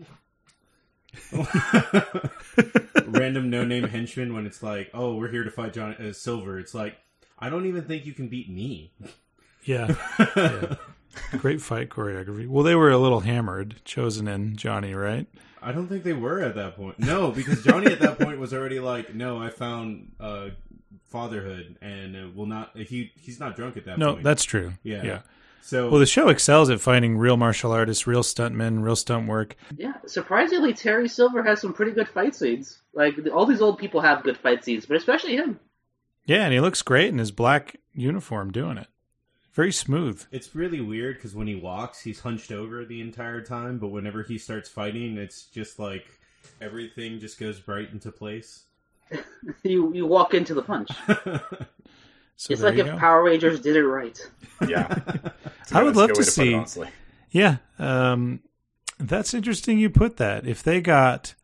random 3.07 3.49
no 3.49 3.65
name 3.65 3.85
henchman 3.85 4.35
when 4.35 4.47
it's 4.47 4.63
like, 4.63 4.91
oh, 4.93 5.15
we're 5.15 5.31
here 5.31 5.45
to 5.45 5.51
fight 5.51 5.73
Johnny 5.73 5.97
uh, 5.99 6.13
Silver. 6.13 6.59
It's 6.59 6.75
like, 6.75 6.97
I 7.39 7.49
don't 7.49 7.65
even 7.65 7.85
think 7.85 8.05
you 8.05 8.13
can 8.13 8.29
beat 8.29 8.51
me. 8.51 8.93
Yeah. 9.65 9.95
yeah. 10.37 10.77
Great 11.39 11.61
fight 11.61 11.89
choreography. 11.89 12.47
Well, 12.49 12.63
they 12.65 12.75
were 12.75 12.91
a 12.91 12.99
little 12.99 13.21
hammered, 13.21 13.77
Chozen 13.85 14.29
in 14.33 14.57
Johnny, 14.57 14.95
right? 14.95 15.27
I 15.63 15.73
don't 15.73 15.89
think 15.89 16.05
they 16.05 16.13
were 16.13 16.41
at 16.43 16.55
that 16.55 16.77
point. 16.77 16.99
No, 16.99 17.31
because 17.33 17.65
Johnny 17.65 17.87
at 17.91 17.99
that 18.01 18.19
point 18.19 18.39
was 18.39 18.55
already 18.55 18.79
like, 18.79 19.15
no, 19.15 19.39
I 19.43 19.49
found 19.51 20.13
uh, 20.21 20.51
fatherhood 21.09 21.77
and 21.81 22.17
uh, 22.17 22.29
will 22.35 22.47
not. 22.47 22.77
He 22.77 23.13
he's 23.21 23.41
not 23.41 23.57
drunk 23.57 23.77
at 23.77 23.85
that 23.87 23.99
No, 23.99 24.13
point. 24.13 24.25
that's 24.25 24.45
true. 24.45 24.75
Yeah. 24.83 25.03
Yeah. 25.03 25.19
so. 25.63 25.91
Well, 25.91 25.99
the 26.01 26.07
show 26.07 26.29
excels 26.29 26.71
at 26.71 26.81
finding 26.81 27.17
real 27.19 27.37
martial 27.37 27.73
artists, 27.73 28.07
real 28.07 28.23
stuntmen, 28.23 28.83
real 28.85 28.97
stunt 28.97 29.27
work. 29.29 29.57
Yeah, 29.77 29.95
surprisingly, 30.07 30.73
Terry 30.73 31.09
Silver 31.09 31.43
has 31.43 31.61
some 31.61 31.73
pretty 31.73 31.93
good 31.93 32.09
fight 32.09 32.35
scenes. 32.35 32.81
Like 32.95 33.15
all 33.33 33.47
these 33.47 33.63
old 33.63 33.79
people 33.79 34.01
have 34.01 34.23
good 34.23 34.37
fight 34.37 34.65
scenes, 34.65 34.87
but 34.87 34.97
especially 34.97 35.37
him. 35.37 35.59
Yeah, 36.27 36.45
and 36.45 36.53
he 36.53 36.61
looks 36.61 36.83
great 36.83 37.09
in 37.09 37.19
his 37.19 37.31
black 37.31 37.77
uniform 37.95 38.53
doing 38.53 38.79
it. 38.79 38.89
Very 39.57 39.73
smooth. 39.73 40.23
It's 40.31 40.55
really 40.55 40.83
weird 40.83 41.17
because 41.17 41.35
when 41.35 41.47
he 41.47 41.55
walks, 41.55 42.03
he's 42.03 42.21
hunched 42.21 42.53
over 42.53 42.85
the 42.85 43.01
entire 43.01 43.41
time, 43.41 43.79
but 43.79 43.89
whenever 43.89 44.23
he 44.23 44.37
starts 44.37 44.69
fighting, 44.69 45.17
it's 45.17 45.45
just 45.47 45.79
like 45.79 46.07
everything 46.61 47.19
just 47.19 47.41
goes 47.41 47.67
right 47.67 47.91
into 47.91 48.13
place. 48.13 48.65
You 49.63 49.95
you 49.95 50.07
walk 50.07 50.35
into 50.35 50.55
the 50.55 50.63
punch. 50.63 50.91
So 52.39 52.53
it's 52.53 52.61
like 52.61 52.77
if 52.77 52.85
go. 52.85 52.99
Power 52.99 53.25
Rangers 53.25 53.61
did 53.61 53.77
it 53.77 53.87
right. 53.87 54.19
Yeah. 54.69 54.95
I 55.73 55.83
would 55.83 55.97
love 55.97 56.11
good 56.11 56.23
to 56.23 56.41
way 56.43 56.59
put 56.59 56.67
it, 56.67 56.69
see- 56.69 56.91
Yeah, 57.31 57.57
um, 57.79 58.41
that's 58.99 59.33
interesting. 59.33 59.79
You 59.79 59.89
put 59.89 60.19
that. 60.19 60.47
If 60.47 60.63
they 60.63 60.83
got, 60.83 61.35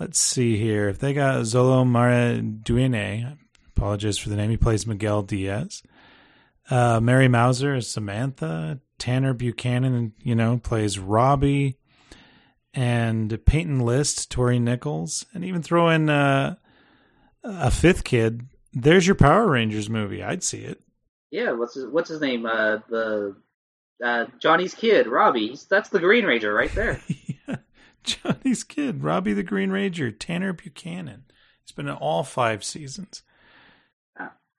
let's 0.00 0.18
see 0.18 0.56
here. 0.56 0.88
If 0.88 0.98
they 0.98 1.14
got 1.14 1.42
Xolo 1.42 1.86
Maridueña, 1.86 3.38
apologize 3.76 4.18
for 4.18 4.30
the 4.30 4.36
name. 4.36 4.50
He 4.50 4.56
plays 4.56 4.84
Miguel 4.84 5.22
Diaz. 5.22 5.84
Uh, 6.70 7.00
Mary 7.00 7.28
Mouser 7.28 7.74
is 7.74 7.88
Samantha. 7.88 8.80
Tanner 8.98 9.34
Buchanan, 9.34 10.12
you 10.22 10.34
know, 10.34 10.58
plays 10.58 10.98
Robbie. 10.98 11.78
And 12.74 13.44
Peyton 13.46 13.80
List, 13.80 14.30
Tory 14.30 14.58
Nichols, 14.58 15.24
and 15.32 15.44
even 15.44 15.62
throw 15.62 15.88
in 15.88 16.10
uh, 16.10 16.56
a 17.42 17.70
fifth 17.70 18.04
kid. 18.04 18.46
There's 18.74 19.06
your 19.06 19.14
Power 19.14 19.48
Rangers 19.48 19.88
movie. 19.88 20.22
I'd 20.22 20.44
see 20.44 20.58
it. 20.58 20.82
Yeah, 21.30 21.52
what's 21.52 21.74
his 21.74 21.86
what's 21.86 22.10
his 22.10 22.20
name? 22.20 22.44
Uh, 22.44 22.78
the 22.90 23.34
uh, 24.04 24.26
Johnny's 24.38 24.74
kid, 24.74 25.06
Robbie. 25.06 25.48
He's, 25.48 25.64
that's 25.64 25.88
the 25.88 25.98
Green 25.98 26.24
Ranger 26.24 26.52
right 26.52 26.72
there. 26.74 27.00
yeah. 27.48 27.56
Johnny's 28.04 28.62
kid, 28.62 29.02
Robbie 29.02 29.32
the 29.32 29.42
Green 29.42 29.70
Ranger, 29.70 30.10
Tanner 30.10 30.52
Buchanan. 30.52 31.24
It's 31.62 31.72
been 31.72 31.88
in 31.88 31.94
all 31.94 32.22
five 32.22 32.62
seasons. 32.62 33.22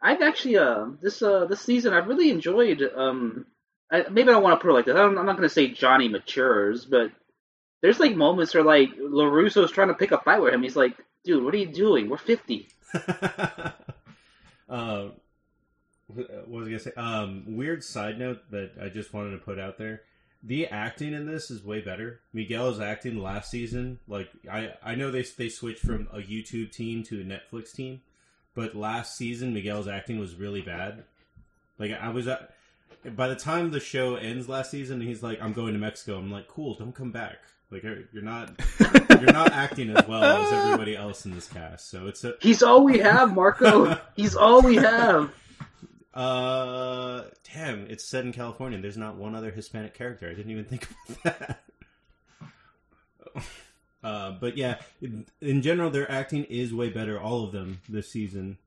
I've 0.02 0.22
actually 0.22 0.58
uh 0.58 0.88
this 1.02 1.22
uh 1.22 1.46
this 1.46 1.62
season 1.62 1.94
I've 1.94 2.08
really 2.08 2.30
enjoyed 2.30 2.82
um 2.96 3.46
I, 3.92 4.06
maybe 4.10 4.30
I 4.30 4.34
don't 4.34 4.44
want 4.44 4.60
to 4.60 4.62
put 4.62 4.72
it 4.72 4.74
like 4.74 4.86
this. 4.86 4.96
I 4.96 5.04
I'm 5.04 5.16
not 5.16 5.38
going 5.38 5.44
to 5.44 5.50
say 5.50 5.70
Johnny 5.70 6.10
matures, 6.10 6.86
but 6.86 7.12
there's 7.82 8.00
like 8.00 8.16
moments 8.16 8.54
where 8.54 8.64
like 8.64 8.96
LaRusso's 8.98 9.72
trying 9.72 9.88
to 9.90 9.94
pick 9.94 10.12
a 10.12 10.18
fight 10.18 10.42
with 10.42 10.54
him. 10.54 10.64
He's 10.64 10.76
like, 10.76 10.94
"Dude, 11.24 11.44
what 11.44 11.54
are 11.54 11.58
you 11.58 11.68
doing? 11.68 12.10
We're 12.10 12.18
50." 12.18 12.68
uh, 14.70 15.08
what 16.08 16.48
was 16.50 16.68
I 16.68 16.72
gonna 16.72 16.80
say? 16.80 16.92
Um, 16.98 17.44
weird 17.48 17.84
side 17.84 18.20
note 18.20 18.40
that 18.52 18.72
I 18.82 18.90
just 18.90 19.14
wanted 19.14 19.32
to 19.32 19.38
put 19.38 19.60
out 19.60 19.78
there: 19.78 20.02
the 20.44 20.68
acting 20.68 21.14
in 21.14 21.26
this 21.26 21.50
is 21.50 21.64
way 21.64 21.82
better. 21.82 22.20
Miguel's 22.34 22.80
acting 22.80 23.22
last 23.22 23.52
season, 23.52 24.00
like 24.08 24.30
I, 24.52 24.74
I 24.84 24.96
know 24.96 25.12
they 25.12 25.24
they 25.38 25.50
switched 25.50 25.82
from 25.82 26.08
a 26.12 26.20
YouTube 26.20 26.72
team 26.72 27.04
to 27.04 27.22
a 27.22 27.24
Netflix 27.24 27.72
team, 27.74 28.02
but 28.58 28.76
last 28.76 29.16
season 29.16 29.54
Miguel's 29.54 29.88
acting 29.88 30.18
was 30.18 30.34
really 30.34 30.62
bad. 30.62 31.04
Like 31.78 31.92
I 31.92 32.10
was 32.10 32.28
at, 32.28 32.56
by 33.16 33.28
the 33.28 33.36
time 33.36 33.70
the 33.70 33.80
show 33.80 34.16
ends 34.16 34.50
last 34.50 34.72
season, 34.72 35.00
he's 35.00 35.22
like, 35.22 35.40
"I'm 35.40 35.54
going 35.54 35.74
to 35.74 35.80
Mexico." 35.80 36.18
I'm 36.18 36.32
like, 36.32 36.48
"Cool, 36.48 36.74
don't 36.74 36.94
come 36.94 37.12
back." 37.12 37.38
Like 37.70 37.84
you're 37.84 38.24
not 38.24 38.60
you're 39.12 39.32
not 39.32 39.52
acting 39.54 39.96
as 39.96 40.08
well 40.08 40.24
as 40.24 40.52
everybody 40.52 40.96
else 40.96 41.24
in 41.26 41.36
this 41.36 41.48
cast. 41.48 41.92
So 41.92 42.08
it's 42.08 42.24
a 42.24 42.34
He's 42.42 42.64
all 42.64 42.84
we 42.84 42.98
have, 42.98 43.36
Marco. 43.36 43.96
He's 44.16 44.36
all 44.36 44.64
we 44.64 44.78
have. 44.78 45.32
uh 46.16 47.26
damn, 47.54 47.86
it's 47.86 48.04
set 48.04 48.26
in 48.26 48.34
California. 48.34 48.82
There's 48.82 48.98
not 48.98 49.18
one 49.18 49.36
other 49.36 49.52
Hispanic 49.52 49.94
character. 49.94 50.28
I 50.28 50.34
didn't 50.34 50.52
even 50.52 50.66
think 50.66 50.88
about 51.22 51.24
that. 51.24 51.64
Uh, 54.08 54.32
but 54.32 54.56
yeah, 54.56 54.78
in, 55.02 55.26
in 55.42 55.62
general, 55.62 55.90
their 55.90 56.10
acting 56.10 56.46
is 56.46 56.74
way 56.74 56.90
better. 56.90 57.20
All 57.20 57.44
of 57.44 57.52
them 57.52 57.82
this 57.90 58.10
season. 58.10 58.58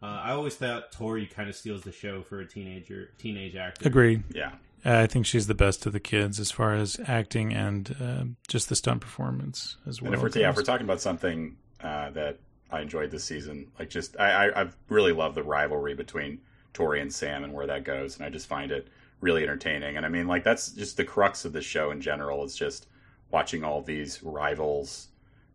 Uh, 0.00 0.06
I 0.06 0.30
always 0.30 0.54
thought 0.54 0.92
Tory 0.92 1.26
kind 1.26 1.48
of 1.48 1.56
steals 1.56 1.82
the 1.82 1.90
show 1.90 2.22
for 2.22 2.38
a 2.38 2.46
teenager, 2.46 3.10
teenage 3.18 3.56
actor. 3.56 3.88
Agreed. 3.88 4.22
Yeah. 4.32 4.52
Uh, 4.86 5.00
I 5.00 5.06
think 5.08 5.26
she's 5.26 5.48
the 5.48 5.56
best 5.56 5.86
of 5.86 5.92
the 5.92 5.98
kids 5.98 6.38
as 6.38 6.52
far 6.52 6.74
as 6.74 7.00
acting 7.08 7.52
and 7.52 7.96
uh, 8.00 8.24
just 8.46 8.68
the 8.68 8.76
stunt 8.76 9.00
performance 9.00 9.76
as 9.88 10.00
well. 10.00 10.12
And 10.12 10.14
if 10.14 10.22
we're, 10.22 10.40
yeah, 10.40 10.50
if 10.50 10.56
we're 10.56 10.62
talking 10.62 10.86
about 10.86 11.00
something 11.00 11.56
uh, 11.80 12.10
that 12.10 12.38
I 12.70 12.82
enjoyed 12.82 13.10
this 13.10 13.24
season, 13.24 13.72
like 13.76 13.90
just 13.90 14.20
I, 14.20 14.46
I 14.50 14.60
I've 14.60 14.76
really 14.88 15.12
love 15.12 15.34
the 15.34 15.42
rivalry 15.42 15.94
between 15.94 16.38
Tory 16.74 17.00
and 17.00 17.12
Sam 17.12 17.42
and 17.42 17.52
where 17.52 17.66
that 17.66 17.82
goes, 17.82 18.14
and 18.14 18.24
I 18.24 18.30
just 18.30 18.46
find 18.46 18.70
it 18.70 18.86
really 19.20 19.42
entertaining. 19.42 19.96
And 19.96 20.06
I 20.06 20.08
mean, 20.08 20.28
like 20.28 20.44
that's 20.44 20.70
just 20.70 20.96
the 20.96 21.04
crux 21.04 21.44
of 21.44 21.52
the 21.52 21.60
show 21.60 21.90
in 21.90 22.00
general. 22.00 22.44
Is 22.44 22.54
just 22.54 22.86
watching 23.30 23.64
all 23.64 23.82
these 23.82 24.22
rivals 24.22 25.08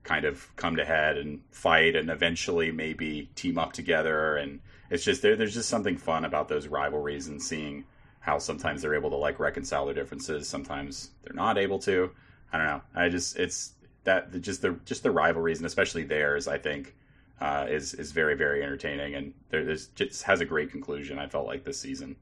kind 0.04 0.26
of 0.26 0.54
come 0.56 0.76
to 0.76 0.86
head 0.86 1.18
and 1.18 1.42
fight, 1.52 1.96
and 1.96 2.10
eventually 2.10 2.72
maybe 2.72 3.30
team 3.36 3.58
up 3.58 3.74
together. 3.74 4.36
And 4.36 4.60
it's 4.90 5.04
just 5.04 5.22
there, 5.22 5.36
there's 5.36 5.54
just 5.54 5.70
something 5.70 5.98
fun 5.98 6.26
about 6.26 6.50
those 6.50 6.68
rivalries 6.68 7.28
and 7.28 7.42
seeing 7.42 7.86
how 8.20 8.38
sometimes 8.38 8.82
they're 8.82 8.96
able 8.96 9.10
to 9.10 9.18
like 9.18 9.40
reconcile 9.40 9.86
their 9.86 9.94
differences, 9.94 10.48
sometimes 10.48 11.12
they're 11.24 11.36
not 11.36 11.58
able 11.58 11.80
to. 11.80 12.10
I 12.54 12.58
don't 12.58 12.68
know. 12.68 12.82
I 12.96 13.10
just 13.10 13.38
it's 13.38 13.74
that 14.06 14.42
just 14.42 14.62
the 14.62 14.80
just 14.86 15.04
the 15.04 15.12
rivalries 15.12 15.58
and 15.58 15.66
especially 15.66 16.04
theirs. 16.04 16.48
I 16.48 16.58
think 16.58 16.96
uh, 17.42 17.66
is 17.70 17.94
is 17.94 18.12
very 18.12 18.36
very 18.36 18.64
entertaining 18.64 19.16
and 19.16 19.34
there, 19.50 19.66
there's 19.66 19.88
just 19.88 20.24
has 20.24 20.40
a 20.40 20.46
great 20.46 20.72
conclusion. 20.72 21.20
I 21.20 21.28
felt 21.28 21.48
like 21.48 21.66
this 21.66 21.80
season. 21.80 22.16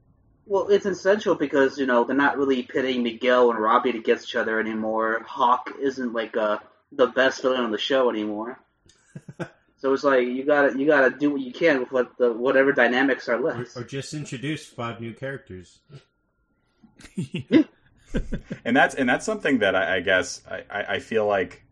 Well, 0.46 0.68
it's 0.68 0.86
essential 0.86 1.34
because 1.34 1.78
you 1.78 1.86
know 1.86 2.04
they're 2.04 2.16
not 2.16 2.36
really 2.36 2.62
pitting 2.62 3.02
Miguel 3.02 3.50
and 3.50 3.58
Robbie 3.58 3.90
against 3.90 4.28
each 4.28 4.36
other 4.36 4.58
anymore. 4.58 5.22
Hawk 5.26 5.70
isn't 5.80 6.12
like 6.12 6.36
uh, 6.36 6.58
the 6.90 7.06
best 7.06 7.42
villain 7.42 7.60
on 7.60 7.70
the 7.70 7.78
show 7.78 8.10
anymore. 8.10 8.58
so 9.78 9.92
it's 9.92 10.04
like 10.04 10.26
you 10.26 10.44
gotta 10.44 10.78
you 10.78 10.86
gotta 10.86 11.10
do 11.10 11.30
what 11.30 11.40
you 11.40 11.52
can 11.52 11.80
with 11.80 11.92
what 11.92 12.18
the 12.18 12.32
whatever 12.32 12.72
dynamics 12.72 13.28
are 13.28 13.36
Or, 13.36 13.58
left. 13.58 13.76
or 13.76 13.84
just 13.84 14.14
introduce 14.14 14.66
five 14.66 15.00
new 15.00 15.12
characters. 15.14 15.80
and 18.64 18.76
that's 18.76 18.94
and 18.94 19.08
that's 19.08 19.24
something 19.24 19.58
that 19.58 19.74
I, 19.74 19.96
I 19.96 20.00
guess 20.00 20.42
I, 20.50 20.64
I 20.70 20.84
I 20.94 20.98
feel 20.98 21.26
like 21.26 21.64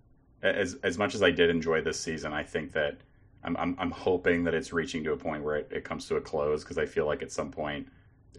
as 0.42 0.76
as 0.82 0.96
much 0.96 1.14
as 1.14 1.22
I 1.22 1.30
did 1.30 1.50
enjoy 1.50 1.82
this 1.82 2.00
season, 2.00 2.32
I 2.32 2.44
think 2.44 2.72
that 2.72 2.98
I'm 3.44 3.56
I'm, 3.56 3.76
I'm 3.78 3.90
hoping 3.90 4.44
that 4.44 4.54
it's 4.54 4.72
reaching 4.72 5.04
to 5.04 5.12
a 5.12 5.16
point 5.16 5.42
where 5.42 5.56
it, 5.56 5.68
it 5.70 5.84
comes 5.84 6.06
to 6.08 6.16
a 6.16 6.20
close 6.20 6.62
because 6.62 6.78
I 6.78 6.86
feel 6.86 7.06
like 7.06 7.22
at 7.22 7.32
some 7.32 7.50
point 7.50 7.88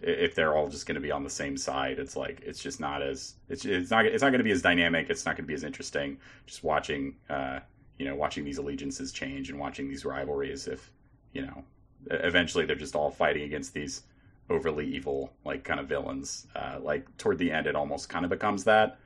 if 0.02 0.34
they're 0.34 0.56
all 0.56 0.68
just 0.68 0.86
going 0.86 0.96
to 0.96 1.00
be 1.00 1.10
on 1.10 1.24
the 1.24 1.30
same 1.30 1.56
side, 1.56 1.98
it's 1.98 2.16
like 2.16 2.40
it's 2.44 2.60
just 2.60 2.80
not 2.80 3.02
as 3.02 3.34
it's 3.48 3.64
it's 3.64 3.90
not 3.90 4.04
it's 4.04 4.22
not 4.22 4.30
going 4.30 4.38
to 4.38 4.44
be 4.44 4.50
as 4.50 4.62
dynamic. 4.62 5.08
It's 5.10 5.24
not 5.24 5.36
going 5.36 5.44
to 5.44 5.48
be 5.48 5.54
as 5.54 5.64
interesting. 5.64 6.18
Just 6.46 6.64
watching, 6.64 7.14
uh, 7.30 7.60
you 7.98 8.06
know, 8.06 8.14
watching 8.14 8.44
these 8.44 8.58
allegiances 8.58 9.12
change 9.12 9.50
and 9.50 9.58
watching 9.58 9.88
these 9.88 10.04
rivalries. 10.04 10.66
If 10.66 10.90
you 11.32 11.42
know, 11.42 11.64
eventually 12.10 12.66
they're 12.66 12.76
just 12.76 12.96
all 12.96 13.10
fighting 13.10 13.42
against 13.44 13.74
these 13.74 14.02
overly 14.50 14.86
evil 14.86 15.32
like 15.44 15.64
kind 15.64 15.80
of 15.80 15.88
villains. 15.88 16.46
Uh, 16.54 16.78
like 16.82 17.16
toward 17.16 17.38
the 17.38 17.50
end, 17.50 17.66
it 17.66 17.76
almost 17.76 18.08
kind 18.08 18.24
of 18.24 18.30
becomes 18.30 18.64
that. 18.64 18.98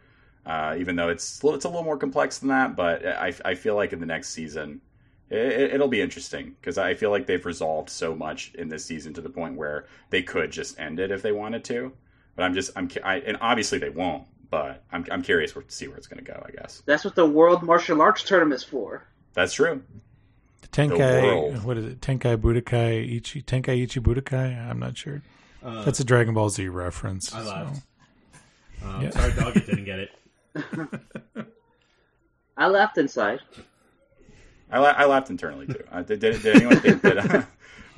Uh, 0.46 0.76
even 0.78 0.96
though 0.96 1.08
it's 1.08 1.42
it's 1.44 1.64
a 1.64 1.68
little 1.68 1.82
more 1.82 1.98
complex 1.98 2.38
than 2.38 2.48
that, 2.48 2.76
but 2.76 3.04
I 3.06 3.34
I 3.44 3.54
feel 3.54 3.74
like 3.74 3.92
in 3.92 4.00
the 4.00 4.06
next 4.06 4.30
season 4.30 4.80
it, 5.30 5.80
will 5.80 5.88
be 5.88 6.00
interesting 6.00 6.54
because 6.60 6.78
I 6.78 6.94
feel 6.94 7.10
like 7.10 7.26
they've 7.26 7.44
resolved 7.44 7.90
so 7.90 8.14
much 8.14 8.52
in 8.54 8.68
this 8.68 8.84
season 8.84 9.14
to 9.14 9.20
the 9.20 9.28
point 9.28 9.56
where 9.56 9.86
they 10.10 10.22
could 10.22 10.50
just 10.52 10.78
end 10.78 11.00
it 11.00 11.10
if 11.10 11.22
they 11.22 11.32
wanted 11.32 11.64
to. 11.64 11.92
But 12.36 12.44
I'm 12.44 12.54
just 12.54 12.70
I'm 12.76 12.88
I, 13.02 13.16
and 13.16 13.38
obviously 13.40 13.78
they 13.78 13.90
won't. 13.90 14.24
But 14.50 14.84
I'm 14.92 15.04
I'm 15.10 15.22
curious 15.22 15.52
to 15.52 15.62
see 15.68 15.88
where 15.88 15.96
it's 15.96 16.06
going 16.06 16.24
to 16.24 16.32
go. 16.32 16.40
I 16.46 16.50
guess 16.52 16.82
that's 16.86 17.04
what 17.04 17.14
the 17.14 17.26
World 17.26 17.62
Martial 17.62 18.00
Arts 18.00 18.22
Tournament's 18.22 18.62
for. 18.62 19.04
That's 19.34 19.54
true. 19.54 19.82
Tenkai, 20.72 21.62
what 21.62 21.78
is 21.78 21.84
it? 21.84 22.00
Tenkai 22.00 22.36
Budokai 22.36 23.16
Ichi 23.16 23.42
Tenkai 23.42 23.82
Ichi 23.82 24.00
Budokai. 24.00 24.70
I'm 24.70 24.78
not 24.78 24.96
sure. 24.96 25.22
Uh, 25.62 25.82
That's 25.84 26.00
a 26.00 26.04
Dragon 26.04 26.34
Ball 26.34 26.48
Z 26.48 26.68
reference. 26.68 27.34
I 27.34 27.42
laughed. 27.42 27.82
So. 28.80 28.86
Um, 28.86 29.02
yeah. 29.02 29.10
Sorry, 29.10 29.32
dog, 29.32 29.54
didn't 29.54 29.84
get 29.84 29.98
it. 29.98 30.10
I 32.56 32.68
laughed 32.68 32.98
inside. 32.98 33.40
I, 34.70 34.78
la- 34.78 34.94
I 34.96 35.04
laughed 35.06 35.30
internally 35.30 35.66
too. 35.66 35.84
Uh, 35.90 36.02
did, 36.02 36.20
did, 36.20 36.42
did, 36.42 36.56
anyone 36.56 36.80
think 36.80 37.02
that 37.02 37.18
uh, 37.34 37.42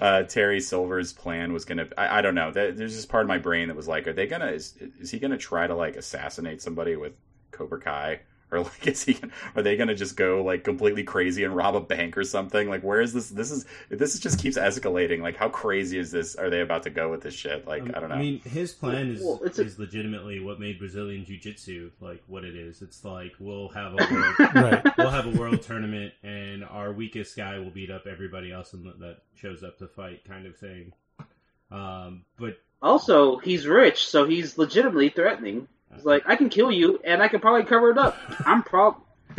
uh, 0.03 0.23
Terry 0.25 0.61
Silver's 0.61 1.13
plan 1.13 1.53
was 1.53 1.65
gonna? 1.65 1.89
I, 1.97 2.19
I 2.19 2.23
don't 2.23 2.35
know. 2.35 2.51
There's 2.51 2.95
just 2.95 3.09
part 3.09 3.23
of 3.23 3.29
my 3.29 3.39
brain 3.39 3.69
that 3.69 3.77
was 3.77 3.89
like, 3.89 4.07
are 4.07 4.13
they 4.13 4.27
gonna? 4.27 4.49
Is, 4.49 4.75
is 5.01 5.11
he 5.11 5.19
gonna 5.19 5.39
try 5.39 5.67
to 5.67 5.75
like 5.75 5.97
assassinate 5.97 6.63
somebody 6.63 6.97
with 6.97 7.13
Cobra 7.51 7.81
Kai? 7.81 8.21
or 8.53 8.61
like 8.61 8.87
is 8.87 9.05
he 9.05 9.19
are 9.55 9.63
they 9.63 9.77
gonna 9.77 9.95
just 9.95 10.17
go 10.17 10.43
like 10.43 10.65
completely 10.65 11.03
crazy 11.03 11.45
and 11.45 11.55
rob 11.55 11.77
a 11.77 11.81
bank 11.81 12.17
or 12.17 12.25
something? 12.25 12.69
Like 12.69 12.83
where 12.83 13.01
is 13.01 13.13
this 13.13 13.29
this 13.29 13.51
is 13.51 13.67
this 13.91 14.19
just 14.19 14.39
keeps 14.39 14.57
escalating. 14.57 15.21
Like 15.21 15.37
how 15.37 15.51
crazy 15.51 15.99
is 15.99 16.11
this? 16.11 16.35
Are 16.35 16.49
they 16.49 16.61
about 16.61 16.85
to 16.85 16.91
go 16.91 17.11
with 17.11 17.21
this 17.23 17.35
shit? 17.35 17.67
Like 17.67 17.83
um, 17.83 17.93
i 17.95 18.01
don't 18.01 18.09
know. 18.09 18.15
i 18.15 18.19
mean 18.19 18.41
his 18.41 18.73
plan 18.73 19.11
is 19.11 19.23
well, 19.23 19.41
is 19.43 19.59
a... 19.59 19.81
legitimately 19.81 20.41
what 20.41 20.59
made 20.59 20.79
brazilian 20.79 21.25
jiu-jitsu 21.25 21.91
like 22.01 22.23
what 22.27 22.45
it 22.45 22.57
is. 22.57 22.81
It's 22.81 23.05
like 23.05 23.35
we'll 23.39 23.69
have 23.69 23.93
a 23.93 23.97
world, 24.13 24.55
right. 24.55 24.99
we'll 24.99 25.11
have 25.11 25.27
a 25.27 25.39
world 25.39 25.63
tournament 25.63 26.15
and 26.23 26.65
our 26.65 26.93
weakest 26.93 27.37
guy 27.37 27.59
will 27.59 27.71
beat 27.71 27.91
up 27.91 28.07
everybody 28.07 28.51
else 28.51 28.71
the, 28.71 28.95
that 29.01 29.19
shows 29.35 29.63
up 29.63 29.79
to 29.79 29.89
fight 29.89 30.25
kind 30.25 30.47
of 30.47 30.57
thing. 30.57 30.93
Um 31.71 32.25
but 32.39 32.59
also 32.81 33.39
he's 33.39 33.67
rich 33.67 34.09
so 34.09 34.25
he's 34.25 34.57
legitimately 34.57 35.11
threatening 35.11 35.69
it's 35.95 36.05
like 36.05 36.23
I 36.27 36.37
can 36.37 36.49
kill 36.49 36.71
you, 36.71 37.01
and 37.05 37.23
I 37.23 37.29
can 37.29 37.41
probably 37.41 37.65
cover 37.65 37.91
it 37.91 37.99
up. 37.99 38.17
I'm 38.47 38.63
prob. 38.63 38.97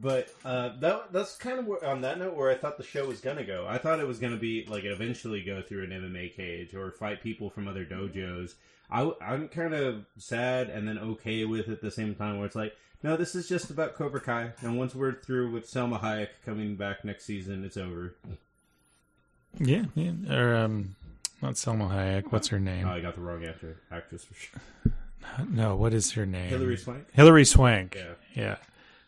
but 0.00 0.28
uh, 0.44 0.70
that 0.80 1.12
that's 1.12 1.36
kind 1.36 1.58
of 1.58 1.66
where, 1.66 1.84
on 1.84 2.00
that 2.02 2.18
note 2.18 2.34
where 2.34 2.50
I 2.50 2.54
thought 2.54 2.78
the 2.78 2.84
show 2.84 3.06
was 3.06 3.20
gonna 3.20 3.44
go. 3.44 3.66
I 3.68 3.78
thought 3.78 4.00
it 4.00 4.06
was 4.06 4.18
gonna 4.18 4.36
be 4.36 4.66
like 4.66 4.84
eventually 4.84 5.42
go 5.42 5.62
through 5.62 5.84
an 5.84 5.90
MMA 5.90 6.34
cage 6.34 6.74
or 6.74 6.90
fight 6.90 7.22
people 7.22 7.50
from 7.50 7.68
other 7.68 7.84
dojos. 7.84 8.54
I, 8.90 9.12
I'm 9.20 9.48
kind 9.48 9.74
of 9.74 10.06
sad 10.18 10.68
and 10.68 10.88
then 10.88 10.98
okay 10.98 11.44
with 11.44 11.68
it 11.68 11.72
at 11.72 11.80
the 11.80 11.92
same 11.92 12.14
time 12.14 12.38
where 12.38 12.46
it's 12.46 12.56
like, 12.56 12.74
no, 13.02 13.16
this 13.16 13.34
is 13.34 13.48
just 13.48 13.70
about 13.70 13.94
Cobra 13.94 14.20
Kai, 14.20 14.52
and 14.60 14.76
once 14.76 14.94
we're 14.94 15.14
through 15.14 15.52
with 15.52 15.70
Salma 15.70 16.00
Hayek 16.00 16.28
coming 16.44 16.76
back 16.76 17.04
next 17.04 17.24
season, 17.24 17.64
it's 17.64 17.76
over. 17.76 18.14
Yeah, 19.58 19.84
yeah. 19.94 20.12
Or 20.30 20.54
um, 20.54 20.96
not 21.42 21.54
Salma 21.54 21.90
Hayek. 21.90 22.32
What's 22.32 22.48
her 22.48 22.60
name? 22.60 22.86
Oh, 22.86 22.92
I 22.92 23.00
got 23.00 23.14
the 23.14 23.20
wrong 23.20 23.44
actor. 23.44 23.76
Actress 23.90 24.24
for 24.24 24.34
sure. 24.34 24.60
No, 25.50 25.76
what 25.76 25.92
is 25.92 26.12
her 26.12 26.24
name? 26.24 26.48
Hilary 26.48 26.78
Swank. 26.78 27.04
Hilary 27.12 27.44
Swank. 27.44 27.94
Yeah. 27.94 28.14
Yeah. 28.34 28.56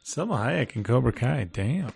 Salma 0.05 0.45
Hayek 0.45 0.77
and 0.77 0.85
Cobra 0.85 1.11
Kai. 1.11 1.49
Damn. 1.51 1.93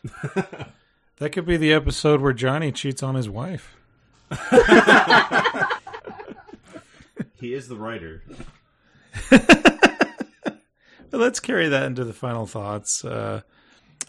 that 1.18 1.32
could 1.32 1.44
be 1.44 1.58
the 1.58 1.72
episode 1.74 2.22
where 2.22 2.32
Johnny 2.32 2.72
cheats 2.72 3.02
on 3.02 3.14
his 3.14 3.28
wife. 3.28 3.76
he 7.38 7.52
is 7.52 7.68
the 7.68 7.76
writer. 7.76 8.22
but 9.30 10.60
let's 11.12 11.38
carry 11.40 11.68
that 11.68 11.84
into 11.84 12.04
the 12.04 12.14
final 12.14 12.46
thoughts. 12.46 13.04
Uh, 13.04 13.42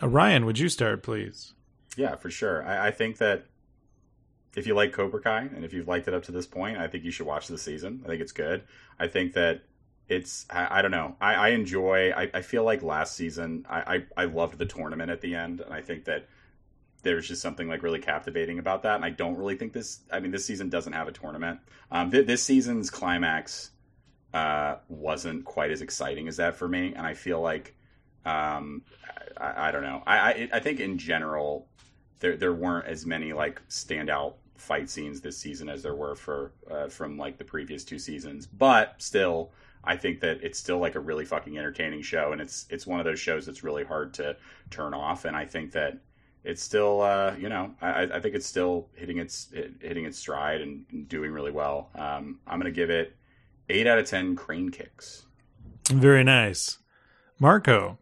uh, 0.02 0.08
Ryan, 0.08 0.46
would 0.46 0.58
you 0.58 0.70
start, 0.70 1.04
please? 1.04 1.54
Yeah, 1.96 2.16
for 2.16 2.30
sure. 2.30 2.64
I, 2.66 2.88
I 2.88 2.92
think 2.92 3.18
that 3.18 3.46
if 4.58 4.66
you 4.66 4.74
like 4.74 4.92
Cobra 4.92 5.22
Kai 5.22 5.42
and 5.42 5.64
if 5.64 5.72
you've 5.72 5.88
liked 5.88 6.08
it 6.08 6.16
up 6.16 6.24
to 6.24 6.32
this 6.32 6.48
point, 6.48 6.80
I 6.80 6.88
think 6.88 7.04
you 7.04 7.12
should 7.12 7.28
watch 7.28 7.48
the 7.48 7.60
season. 7.60 8.02
I 8.04 8.08
think 8.08 8.22
it's 8.22 8.32
good. 8.32 8.64
I 9.00 9.08
think 9.08 9.34
that 9.34 9.62
it's 10.10 10.48
I, 10.50 10.80
I 10.80 10.82
don't 10.82 10.90
know. 10.90 11.16
I, 11.22 11.36
I 11.36 11.48
enjoy. 11.50 12.12
I, 12.12 12.32
I, 12.34 12.42
feel 12.42 12.64
like 12.64 12.82
last 12.82 13.16
season 13.16 13.68
I, 13.70 14.06
I, 14.18 14.24
I 14.24 14.26
loved 14.26 14.58
the 14.58 14.66
tournament 14.66 15.12
at 15.12 15.22
the 15.22 15.36
end, 15.36 15.62
and 15.62 15.72
I 15.72 15.82
think 15.82 16.06
that 16.06 16.28
there's 17.04 17.28
just 17.28 17.40
something 17.40 17.68
like 17.68 17.84
really 17.84 18.00
captivating 18.00 18.58
about 18.58 18.82
that. 18.82 18.96
And 18.96 19.06
I 19.06 19.12
don't 19.12 19.38
really 19.38 19.56
think 19.56 19.74
this. 19.74 20.00
I 20.12 20.20
mean, 20.20 20.32
this 20.32 20.46
season 20.46 20.70
doesn't 20.70 20.94
have 20.94 21.08
a 21.08 21.12
tournament. 21.12 21.60
Um, 21.92 22.10
th- 22.10 22.26
this 22.26 22.42
season's 22.42 22.90
climax 22.90 23.70
uh, 24.34 24.78
wasn't 24.90 25.46
quite 25.46 25.70
as 25.70 25.84
exciting 25.84 26.28
as 26.28 26.38
that 26.38 26.56
for 26.56 26.68
me, 26.68 26.96
and 26.96 27.06
I 27.06 27.14
feel 27.14 27.42
like 27.42 27.76
um, 28.26 28.82
I, 29.38 29.68
I 29.68 29.72
don't 29.72 29.84
know. 29.84 30.02
I, 30.08 30.18
I 30.18 30.50
I 30.54 30.60
think 30.62 30.80
in 30.80 30.98
general 30.98 31.68
there 32.22 32.36
there 32.38 32.54
weren't 32.54 32.88
as 32.88 33.06
many 33.06 33.34
like 33.34 33.62
standout 33.70 34.34
fight 34.58 34.90
scenes 34.90 35.22
this 35.22 35.38
season 35.38 35.70
as 35.70 35.84
there 35.84 35.96
were 35.96 36.16
for 36.16 36.52
uh, 36.70 36.88
from 36.88 37.18
like 37.18 37.38
the 37.38 37.44
previous 37.44 37.84
two 37.84 38.00
seasons. 38.00 38.46
But 38.46 38.96
still, 38.98 39.52
I 39.84 39.96
think 39.96 40.20
that 40.22 40.40
it's 40.44 40.60
still 40.60 40.80
like 40.80 40.96
a 40.96 41.00
really 41.00 41.26
fucking 41.26 41.58
entertaining 41.58 42.02
show, 42.02 42.32
and 42.32 42.42
it's 42.42 42.66
it's 42.70 42.86
one 42.86 43.00
of 43.00 43.06
those 43.06 43.20
shows 43.20 43.46
that's 43.46 43.64
really 43.64 43.84
hard 43.84 44.14
to 44.16 44.36
turn 44.70 44.94
off. 44.94 45.26
And 45.26 45.36
I 45.36 45.46
think 45.46 45.72
that 45.72 45.98
it's 46.44 46.62
still 46.62 47.02
uh, 47.02 47.36
you 47.38 47.50
know 47.50 47.74
I, 47.82 48.04
I 48.04 48.20
think 48.20 48.36
it's 48.36 48.46
still 48.46 48.88
hitting 48.96 49.18
its 49.18 49.50
hitting 49.82 50.06
its 50.06 50.18
stride 50.18 50.62
and 50.62 51.08
doing 51.08 51.32
really 51.32 51.52
well. 51.52 51.90
Um, 51.96 52.40
I'm 52.48 52.60
gonna 52.60 52.72
give 52.72 52.90
it 52.90 53.16
eight 53.70 53.88
out 53.88 54.00
of 54.00 54.06
ten 54.06 54.36
crane 54.36 54.70
kicks. 54.70 55.26
Very 55.90 56.24
nice, 56.24 56.80
Marco. 57.40 57.98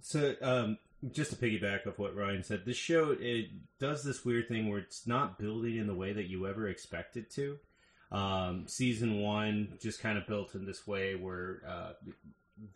So 0.00 0.34
um, 0.42 0.78
just 1.12 1.30
to 1.30 1.36
piggyback 1.36 1.86
off 1.86 1.98
what 1.98 2.16
Ryan 2.16 2.42
said, 2.42 2.64
this 2.64 2.76
show 2.76 3.16
it 3.18 3.46
does 3.78 4.02
this 4.02 4.24
weird 4.24 4.48
thing 4.48 4.68
where 4.68 4.78
it's 4.78 5.06
not 5.06 5.38
building 5.38 5.76
in 5.76 5.86
the 5.86 5.94
way 5.94 6.12
that 6.12 6.28
you 6.28 6.46
ever 6.46 6.68
expect 6.68 7.16
it 7.16 7.30
to. 7.32 7.58
Um, 8.12 8.66
season 8.68 9.20
one 9.20 9.76
just 9.80 10.00
kind 10.00 10.16
of 10.16 10.26
built 10.26 10.54
in 10.54 10.64
this 10.64 10.86
way 10.86 11.14
where 11.14 11.62
uh, 11.66 11.92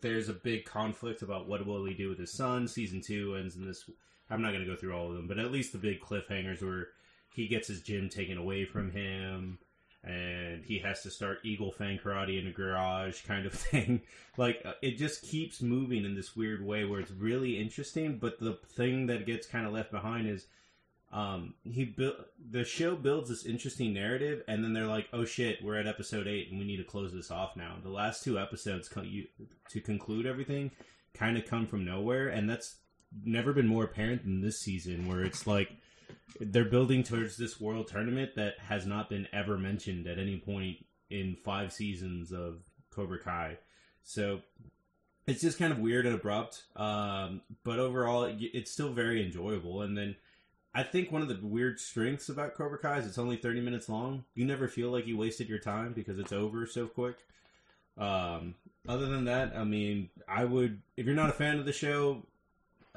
there's 0.01 0.29
a 0.29 0.33
big 0.33 0.65
conflict 0.65 1.21
about 1.21 1.47
what 1.47 1.65
will 1.65 1.85
he 1.85 1.93
do 1.93 2.09
with 2.09 2.19
his 2.19 2.33
son. 2.33 2.67
Season 2.67 3.01
two 3.01 3.35
ends 3.35 3.55
in 3.55 3.65
this. 3.65 3.89
I'm 4.29 4.41
not 4.41 4.51
going 4.51 4.63
to 4.63 4.69
go 4.69 4.75
through 4.75 4.93
all 4.93 5.07
of 5.09 5.15
them, 5.15 5.27
but 5.27 5.39
at 5.39 5.51
least 5.51 5.71
the 5.71 5.77
big 5.77 6.01
cliffhangers 6.01 6.61
where 6.61 6.89
he 7.33 7.47
gets 7.47 7.67
his 7.67 7.81
gym 7.81 8.09
taken 8.09 8.37
away 8.37 8.65
from 8.65 8.91
him 8.91 9.59
and 10.03 10.63
he 10.63 10.79
has 10.79 11.03
to 11.03 11.11
start 11.11 11.39
eagle 11.43 11.71
fang 11.71 11.97
karate 11.97 12.39
in 12.39 12.47
a 12.47 12.51
garage 12.51 13.21
kind 13.25 13.45
of 13.45 13.53
thing. 13.53 14.01
like 14.37 14.61
uh, 14.65 14.73
it 14.81 14.97
just 14.97 15.21
keeps 15.23 15.61
moving 15.61 16.05
in 16.05 16.15
this 16.15 16.35
weird 16.35 16.65
way 16.65 16.85
where 16.85 16.99
it's 16.99 17.11
really 17.11 17.59
interesting, 17.59 18.17
but 18.17 18.39
the 18.39 18.57
thing 18.67 19.07
that 19.07 19.25
gets 19.25 19.47
kind 19.47 19.65
of 19.65 19.73
left 19.73 19.91
behind 19.91 20.27
is 20.27 20.45
um 21.11 21.55
he 21.63 21.85
built 21.85 22.15
the 22.51 22.63
show 22.63 22.95
builds 22.95 23.29
this 23.29 23.45
interesting 23.45 23.93
narrative 23.93 24.43
and 24.47 24.63
then 24.63 24.73
they're 24.73 24.85
like 24.85 25.07
oh 25.11 25.25
shit 25.25 25.57
we're 25.63 25.79
at 25.79 25.87
episode 25.87 26.27
8 26.27 26.51
and 26.51 26.59
we 26.59 26.65
need 26.65 26.77
to 26.77 26.83
close 26.83 27.11
this 27.11 27.31
off 27.31 27.55
now 27.55 27.77
the 27.81 27.89
last 27.89 28.23
two 28.23 28.37
episodes 28.37 28.89
you, 29.03 29.25
to 29.69 29.81
conclude 29.81 30.27
everything 30.27 30.69
kind 31.15 31.35
of 31.35 31.47
come 31.47 31.65
from 31.65 31.83
nowhere 31.83 32.27
and 32.27 32.47
that's 32.47 32.75
never 33.25 33.53
been 33.53 33.65
more 33.65 33.85
apparent 33.85 34.23
than 34.23 34.41
this 34.41 34.59
season 34.59 35.07
where 35.07 35.23
it's 35.23 35.47
like 35.47 35.71
they're 36.39 36.65
building 36.65 37.03
towards 37.03 37.37
this 37.37 37.59
world 37.59 37.87
tournament 37.87 38.35
that 38.35 38.59
has 38.59 38.85
not 38.85 39.09
been 39.09 39.27
ever 39.33 39.57
mentioned 39.57 40.07
at 40.07 40.19
any 40.19 40.37
point 40.37 40.85
in 41.09 41.35
five 41.35 41.73
seasons 41.73 42.31
of 42.31 42.59
Cobra 42.91 43.19
Kai. 43.19 43.57
So 44.03 44.41
it's 45.27 45.41
just 45.41 45.59
kind 45.59 45.71
of 45.71 45.79
weird 45.79 46.05
and 46.05 46.15
abrupt, 46.15 46.63
um, 46.75 47.41
but 47.63 47.79
overall, 47.79 48.23
it's 48.39 48.71
still 48.71 48.91
very 48.91 49.23
enjoyable. 49.23 49.81
And 49.81 49.97
then 49.97 50.15
I 50.73 50.83
think 50.83 51.11
one 51.11 51.21
of 51.21 51.27
the 51.27 51.39
weird 51.41 51.79
strengths 51.79 52.29
about 52.29 52.55
Cobra 52.55 52.77
Kai 52.77 52.99
is 52.99 53.07
it's 53.07 53.17
only 53.17 53.37
30 53.37 53.61
minutes 53.61 53.89
long. 53.89 54.23
You 54.35 54.45
never 54.45 54.67
feel 54.67 54.91
like 54.91 55.07
you 55.07 55.17
wasted 55.17 55.49
your 55.49 55.59
time 55.59 55.93
because 55.93 56.19
it's 56.19 56.31
over 56.31 56.65
so 56.65 56.87
quick. 56.87 57.17
Um, 57.97 58.55
other 58.87 59.07
than 59.07 59.25
that, 59.25 59.53
I 59.55 59.63
mean, 59.63 60.09
I 60.27 60.45
would, 60.45 60.81
if 60.95 61.05
you're 61.05 61.15
not 61.15 61.29
a 61.29 61.33
fan 61.33 61.59
of 61.59 61.65
the 61.65 61.73
show, 61.73 62.25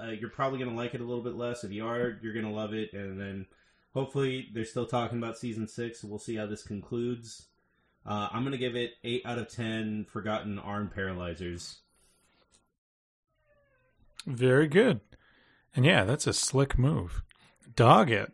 uh, 0.03 0.11
you're 0.11 0.31
probably 0.31 0.59
going 0.59 0.71
to 0.71 0.77
like 0.77 0.95
it 0.95 1.01
a 1.01 1.05
little 1.05 1.23
bit 1.23 1.35
less. 1.35 1.65
If 1.65 1.73
you 1.73 1.87
are, 1.87 2.19
you're 2.23 2.33
going 2.33 2.45
to 2.45 2.51
love 2.51 2.75
it. 2.75 2.93
And 2.93 3.19
then 3.19 3.47
hopefully 3.95 4.49
they're 4.53 4.65
still 4.65 4.87
talking 4.87 5.19
about 5.19 5.39
season 5.39 5.69
six. 5.69 6.01
So 6.01 6.09
we'll 6.09 6.19
see 6.19 6.37
how 6.37 6.47
this 6.47 6.63
concludes. 6.63 7.47
Uh, 8.05 8.29
I'm 8.33 8.43
going 8.43 8.53
to 8.53 8.59
give 8.59 8.75
it 8.75 8.93
8 9.05 9.23
out 9.25 9.39
of 9.39 9.49
10 9.49 10.07
forgotten 10.11 10.59
arm 10.59 10.91
paralyzers. 10.95 11.79
Very 14.27 14.67
good. 14.67 15.01
And 15.75 15.85
yeah, 15.85 16.05
that's 16.05 16.27
a 16.27 16.33
slick 16.33 16.79
move. 16.79 17.23
Doggett. 17.75 18.33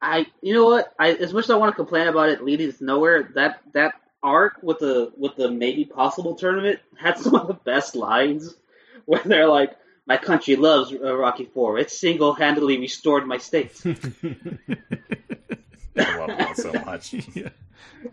I, 0.00 0.26
you 0.40 0.54
know 0.54 0.64
what? 0.64 0.92
I 0.98 1.12
as 1.12 1.32
much 1.32 1.44
as 1.44 1.50
I 1.50 1.56
want 1.56 1.72
to 1.72 1.76
complain 1.76 2.08
about 2.08 2.28
it 2.28 2.44
leading 2.44 2.72
to 2.72 2.84
nowhere, 2.84 3.30
that 3.34 3.60
that 3.72 3.94
arc 4.22 4.58
with 4.62 4.80
the 4.80 5.12
with 5.16 5.36
the 5.36 5.50
maybe 5.50 5.84
possible 5.84 6.34
tournament 6.34 6.80
had 7.00 7.18
some 7.18 7.34
of 7.34 7.46
the 7.46 7.54
best 7.54 7.94
lines 7.94 8.54
where 9.04 9.22
they're 9.24 9.48
like, 9.48 9.76
"My 10.06 10.16
country 10.16 10.56
loves 10.56 10.92
uh, 10.92 11.16
Rocky 11.16 11.44
Four. 11.44 11.78
It 11.78 11.90
single 11.90 12.34
handedly 12.34 12.78
restored 12.78 13.26
my 13.26 13.38
state." 13.38 13.80
I 15.96 16.16
love 16.18 16.28
that 16.28 16.56
so 16.56 16.72
much. 16.72 17.14
Yeah. 17.34 17.50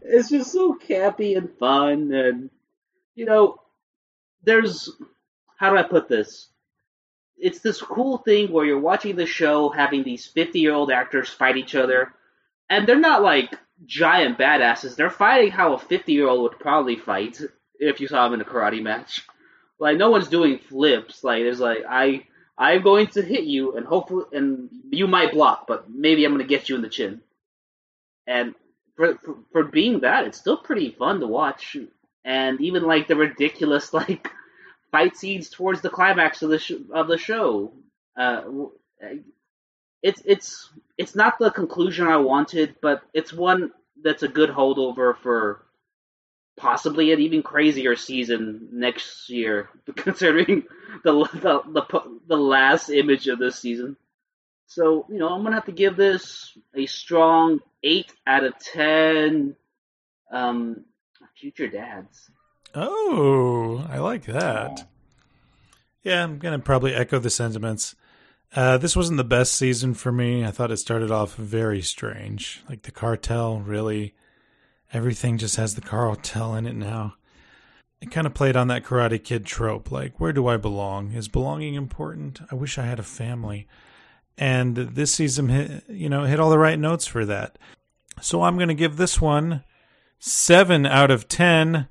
it's 0.02 0.30
just 0.30 0.52
so 0.52 0.76
campy 0.76 1.36
and 1.38 1.50
fun 1.58 2.12
and 2.14 2.50
you 3.16 3.26
know 3.26 3.60
there's 4.44 4.90
how 5.58 5.72
do 5.72 5.78
i 5.78 5.84
put 5.84 6.08
this 6.08 6.48
it's 7.38 7.60
this 7.60 7.82
cool 7.82 8.18
thing 8.20 8.52
where 8.52 8.66
you're 8.66 8.80
watching 8.80 9.16
the 9.16 9.26
show 9.26 9.70
having 9.70 10.04
these 10.04 10.26
50 10.28 10.60
year 10.60 10.74
old 10.74 10.92
actors 10.92 11.30
fight 11.30 11.58
each 11.58 11.76
other 11.76 12.14
and 12.70 12.88
they're 12.88 13.00
not 13.00 13.24
like 13.24 13.58
giant 13.86 14.38
badasses 14.38 14.96
they're 14.96 15.10
fighting 15.10 15.52
how 15.52 15.74
a 15.74 15.80
50 15.80 16.12
year 16.14 16.28
old 16.28 16.42
would 16.44 16.60
probably 16.60 16.96
fight 16.98 17.42
if 17.80 18.00
you 18.00 18.08
saw 18.08 18.26
them 18.26 18.34
in 18.40 18.42
a 18.42 18.50
karate 18.50 18.82
match 18.84 19.26
like 19.80 19.98
no 19.98 20.10
one's 20.12 20.28
doing 20.28 20.60
flips. 20.60 21.24
Like 21.24 21.44
there's 21.44 21.60
like 21.60 21.84
i 21.90 22.26
i'm 22.58 22.84
going 22.84 23.08
to 23.08 23.22
hit 23.22 23.46
you 23.46 23.76
and 23.78 23.86
hopefully 23.86 24.26
and 24.34 24.70
you 24.92 25.08
might 25.08 25.32
block 25.34 25.66
but 25.68 25.90
maybe 25.90 26.26
i'm 26.26 26.34
going 26.34 26.46
to 26.46 26.48
get 26.48 26.70
you 26.70 26.76
in 26.76 26.82
the 26.82 26.90
chin. 26.90 27.22
And 28.28 28.56
for, 28.96 29.18
for 29.18 29.36
for 29.52 29.64
being 29.64 30.02
that, 30.02 30.26
it's 30.28 30.38
still 30.38 30.58
pretty 30.58 30.92
fun 30.92 31.22
to 31.22 31.28
watch. 31.28 31.78
And 32.26 32.62
even 32.62 32.84
like 32.84 33.08
the 33.08 33.16
ridiculous 33.16 33.94
like 33.94 34.30
fight 34.92 35.18
scenes 35.18 35.50
towards 35.50 35.82
the 35.82 35.90
climax 35.90 36.42
of 36.42 36.50
the 36.50 36.60
sh- 36.60 36.74
of 36.94 37.08
the 37.08 37.18
show, 37.18 37.74
uh, 38.18 38.42
it's 40.04 40.22
it's 40.26 40.70
it's 40.98 41.16
not 41.16 41.40
the 41.40 41.52
conclusion 41.52 42.08
I 42.08 42.18
wanted, 42.18 42.76
but 42.82 43.04
it's 43.14 43.34
one 43.34 43.72
that's 44.04 44.24
a 44.24 44.28
good 44.28 44.50
holdover 44.50 45.18
for 45.18 45.66
possibly 46.60 47.12
an 47.12 47.20
even 47.20 47.42
crazier 47.42 47.96
season 47.96 48.68
next 48.72 49.30
year, 49.30 49.70
considering 49.96 50.64
the 51.04 51.14
the 51.34 51.62
the, 51.72 52.20
the 52.28 52.38
last 52.38 52.90
image 52.90 53.28
of 53.28 53.40
this 53.40 53.58
season. 53.58 53.98
So, 54.68 55.08
you 55.10 55.18
know, 55.18 55.30
I'm 55.30 55.42
going 55.42 55.52
to 55.52 55.56
have 55.56 55.66
to 55.66 55.72
give 55.72 55.96
this 55.96 56.56
a 56.76 56.86
strong 56.86 57.60
8 57.84 58.14
out 58.28 58.44
of 58.44 58.54
10 58.60 59.56
um, 60.32 60.86
future 61.36 61.68
dads. 61.68 62.30
Oh, 62.76 63.84
I 63.90 63.98
like 63.98 64.26
that. 64.26 64.88
Yeah, 66.04 66.24
I'm 66.24 66.38
going 66.38 66.58
to 66.58 66.64
probably 66.64 66.94
echo 66.94 67.18
the 67.18 67.32
sentiments. 67.32 67.96
Uh, 68.56 68.78
this 68.78 68.96
wasn't 68.96 69.18
the 69.18 69.24
best 69.24 69.54
season 69.54 69.96
for 69.96 70.12
me. 70.12 70.46
I 70.46 70.52
thought 70.52 70.72
it 70.72 70.78
started 70.78 71.10
off 71.10 71.36
very 71.36 71.82
strange. 71.82 72.62
Like 72.70 72.84
the 72.84 72.92
cartel, 72.92 73.60
really. 73.60 74.14
Everything 74.92 75.38
just 75.38 75.56
has 75.58 75.76
the 75.76 75.82
cartel 75.82 76.56
in 76.56 76.66
it 76.66 76.76
now. 76.76 77.16
It 78.02 78.12
kind 78.12 78.26
of 78.26 78.34
played 78.34 78.56
on 78.56 78.70
that 78.70 78.84
Karate 78.84 79.22
Kid 79.24 79.46
trope. 79.46 79.92
Like, 79.92 80.20
where 80.20 80.34
do 80.34 80.48
I 80.48 80.58
belong? 80.58 81.12
Is 81.12 81.28
belonging 81.28 81.76
important? 81.76 82.40
I 82.52 82.56
wish 82.56 82.78
I 82.78 82.86
had 82.86 83.00
a 83.00 83.04
family 83.04 83.68
and 84.40 84.76
this 84.76 85.14
season 85.14 85.50
hit, 85.50 85.84
you 85.90 86.10
know 86.10 86.24
hit 86.24 86.40
all 86.40 86.50
the 86.50 86.58
right 86.58 86.80
notes 86.80 87.06
for 87.06 87.26
that. 87.26 87.60
So 88.22 88.42
I'm 88.42 88.56
going 88.56 88.70
to 88.70 88.74
give 88.74 88.98
this 88.98 89.22
one 89.22 89.64
seven 90.18 90.86
out 90.86 91.12
of 91.12 91.28
ten 91.28 91.90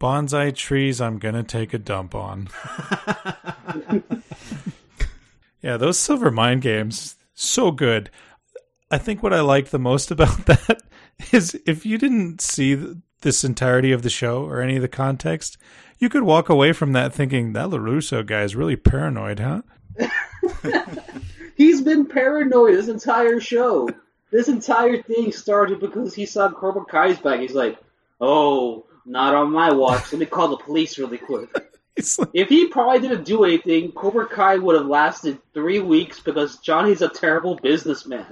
bonsai 0.00 0.54
trees. 0.54 1.00
I'm 1.00 1.18
going 1.18 1.34
to 1.34 1.42
take 1.42 1.74
a 1.74 1.78
dump 1.78 2.14
on. 2.14 2.48
yeah, 5.60 5.76
those 5.76 5.98
Silver 5.98 6.30
Mind 6.30 6.62
games 6.62 7.16
so 7.34 7.72
good. 7.72 8.08
I 8.90 8.98
think 8.98 9.22
what 9.22 9.32
I 9.34 9.40
like 9.40 9.70
the 9.70 9.78
most 9.78 10.10
about 10.10 10.46
that 10.46 10.82
is 11.32 11.58
if 11.66 11.86
you 11.86 11.98
didn't 11.98 12.40
see 12.40 12.96
this 13.22 13.44
entirety 13.44 13.92
of 13.92 14.02
the 14.02 14.10
show 14.10 14.44
or 14.44 14.60
any 14.60 14.76
of 14.76 14.82
the 14.82 14.88
context, 14.88 15.56
you 15.98 16.08
could 16.08 16.24
walk 16.24 16.48
away 16.48 16.72
from 16.72 16.92
that 16.92 17.14
thinking 17.14 17.52
that 17.52 17.68
LaRusso 17.68 18.26
guy 18.26 18.42
is 18.42 18.56
really 18.56 18.76
paranoid, 18.76 19.38
huh? 19.38 19.62
He's 21.56 21.80
been 21.80 22.06
paranoid 22.06 22.74
this 22.74 22.88
entire 22.88 23.40
show. 23.40 23.88
This 24.30 24.48
entire 24.48 25.02
thing 25.02 25.30
started 25.30 25.78
because 25.78 26.14
he 26.14 26.26
saw 26.26 26.50
Cobra 26.50 26.84
Kai's 26.86 27.18
back. 27.18 27.40
He's 27.40 27.54
like, 27.54 27.78
"Oh, 28.20 28.86
not 29.04 29.34
on 29.34 29.52
my 29.52 29.72
watch. 29.72 30.12
Let 30.12 30.20
me 30.20 30.26
call 30.26 30.48
the 30.48 30.56
police 30.56 30.98
really 30.98 31.18
quick." 31.18 31.50
like, 32.18 32.28
if 32.32 32.48
he 32.48 32.68
probably 32.68 33.06
didn't 33.06 33.24
do 33.24 33.44
anything, 33.44 33.92
Cobra 33.92 34.26
Kai 34.26 34.56
would 34.56 34.76
have 34.76 34.86
lasted 34.86 35.38
three 35.52 35.80
weeks 35.80 36.18
because 36.18 36.56
Johnny's 36.58 37.02
a 37.02 37.08
terrible 37.08 37.56
businessman. 37.56 38.26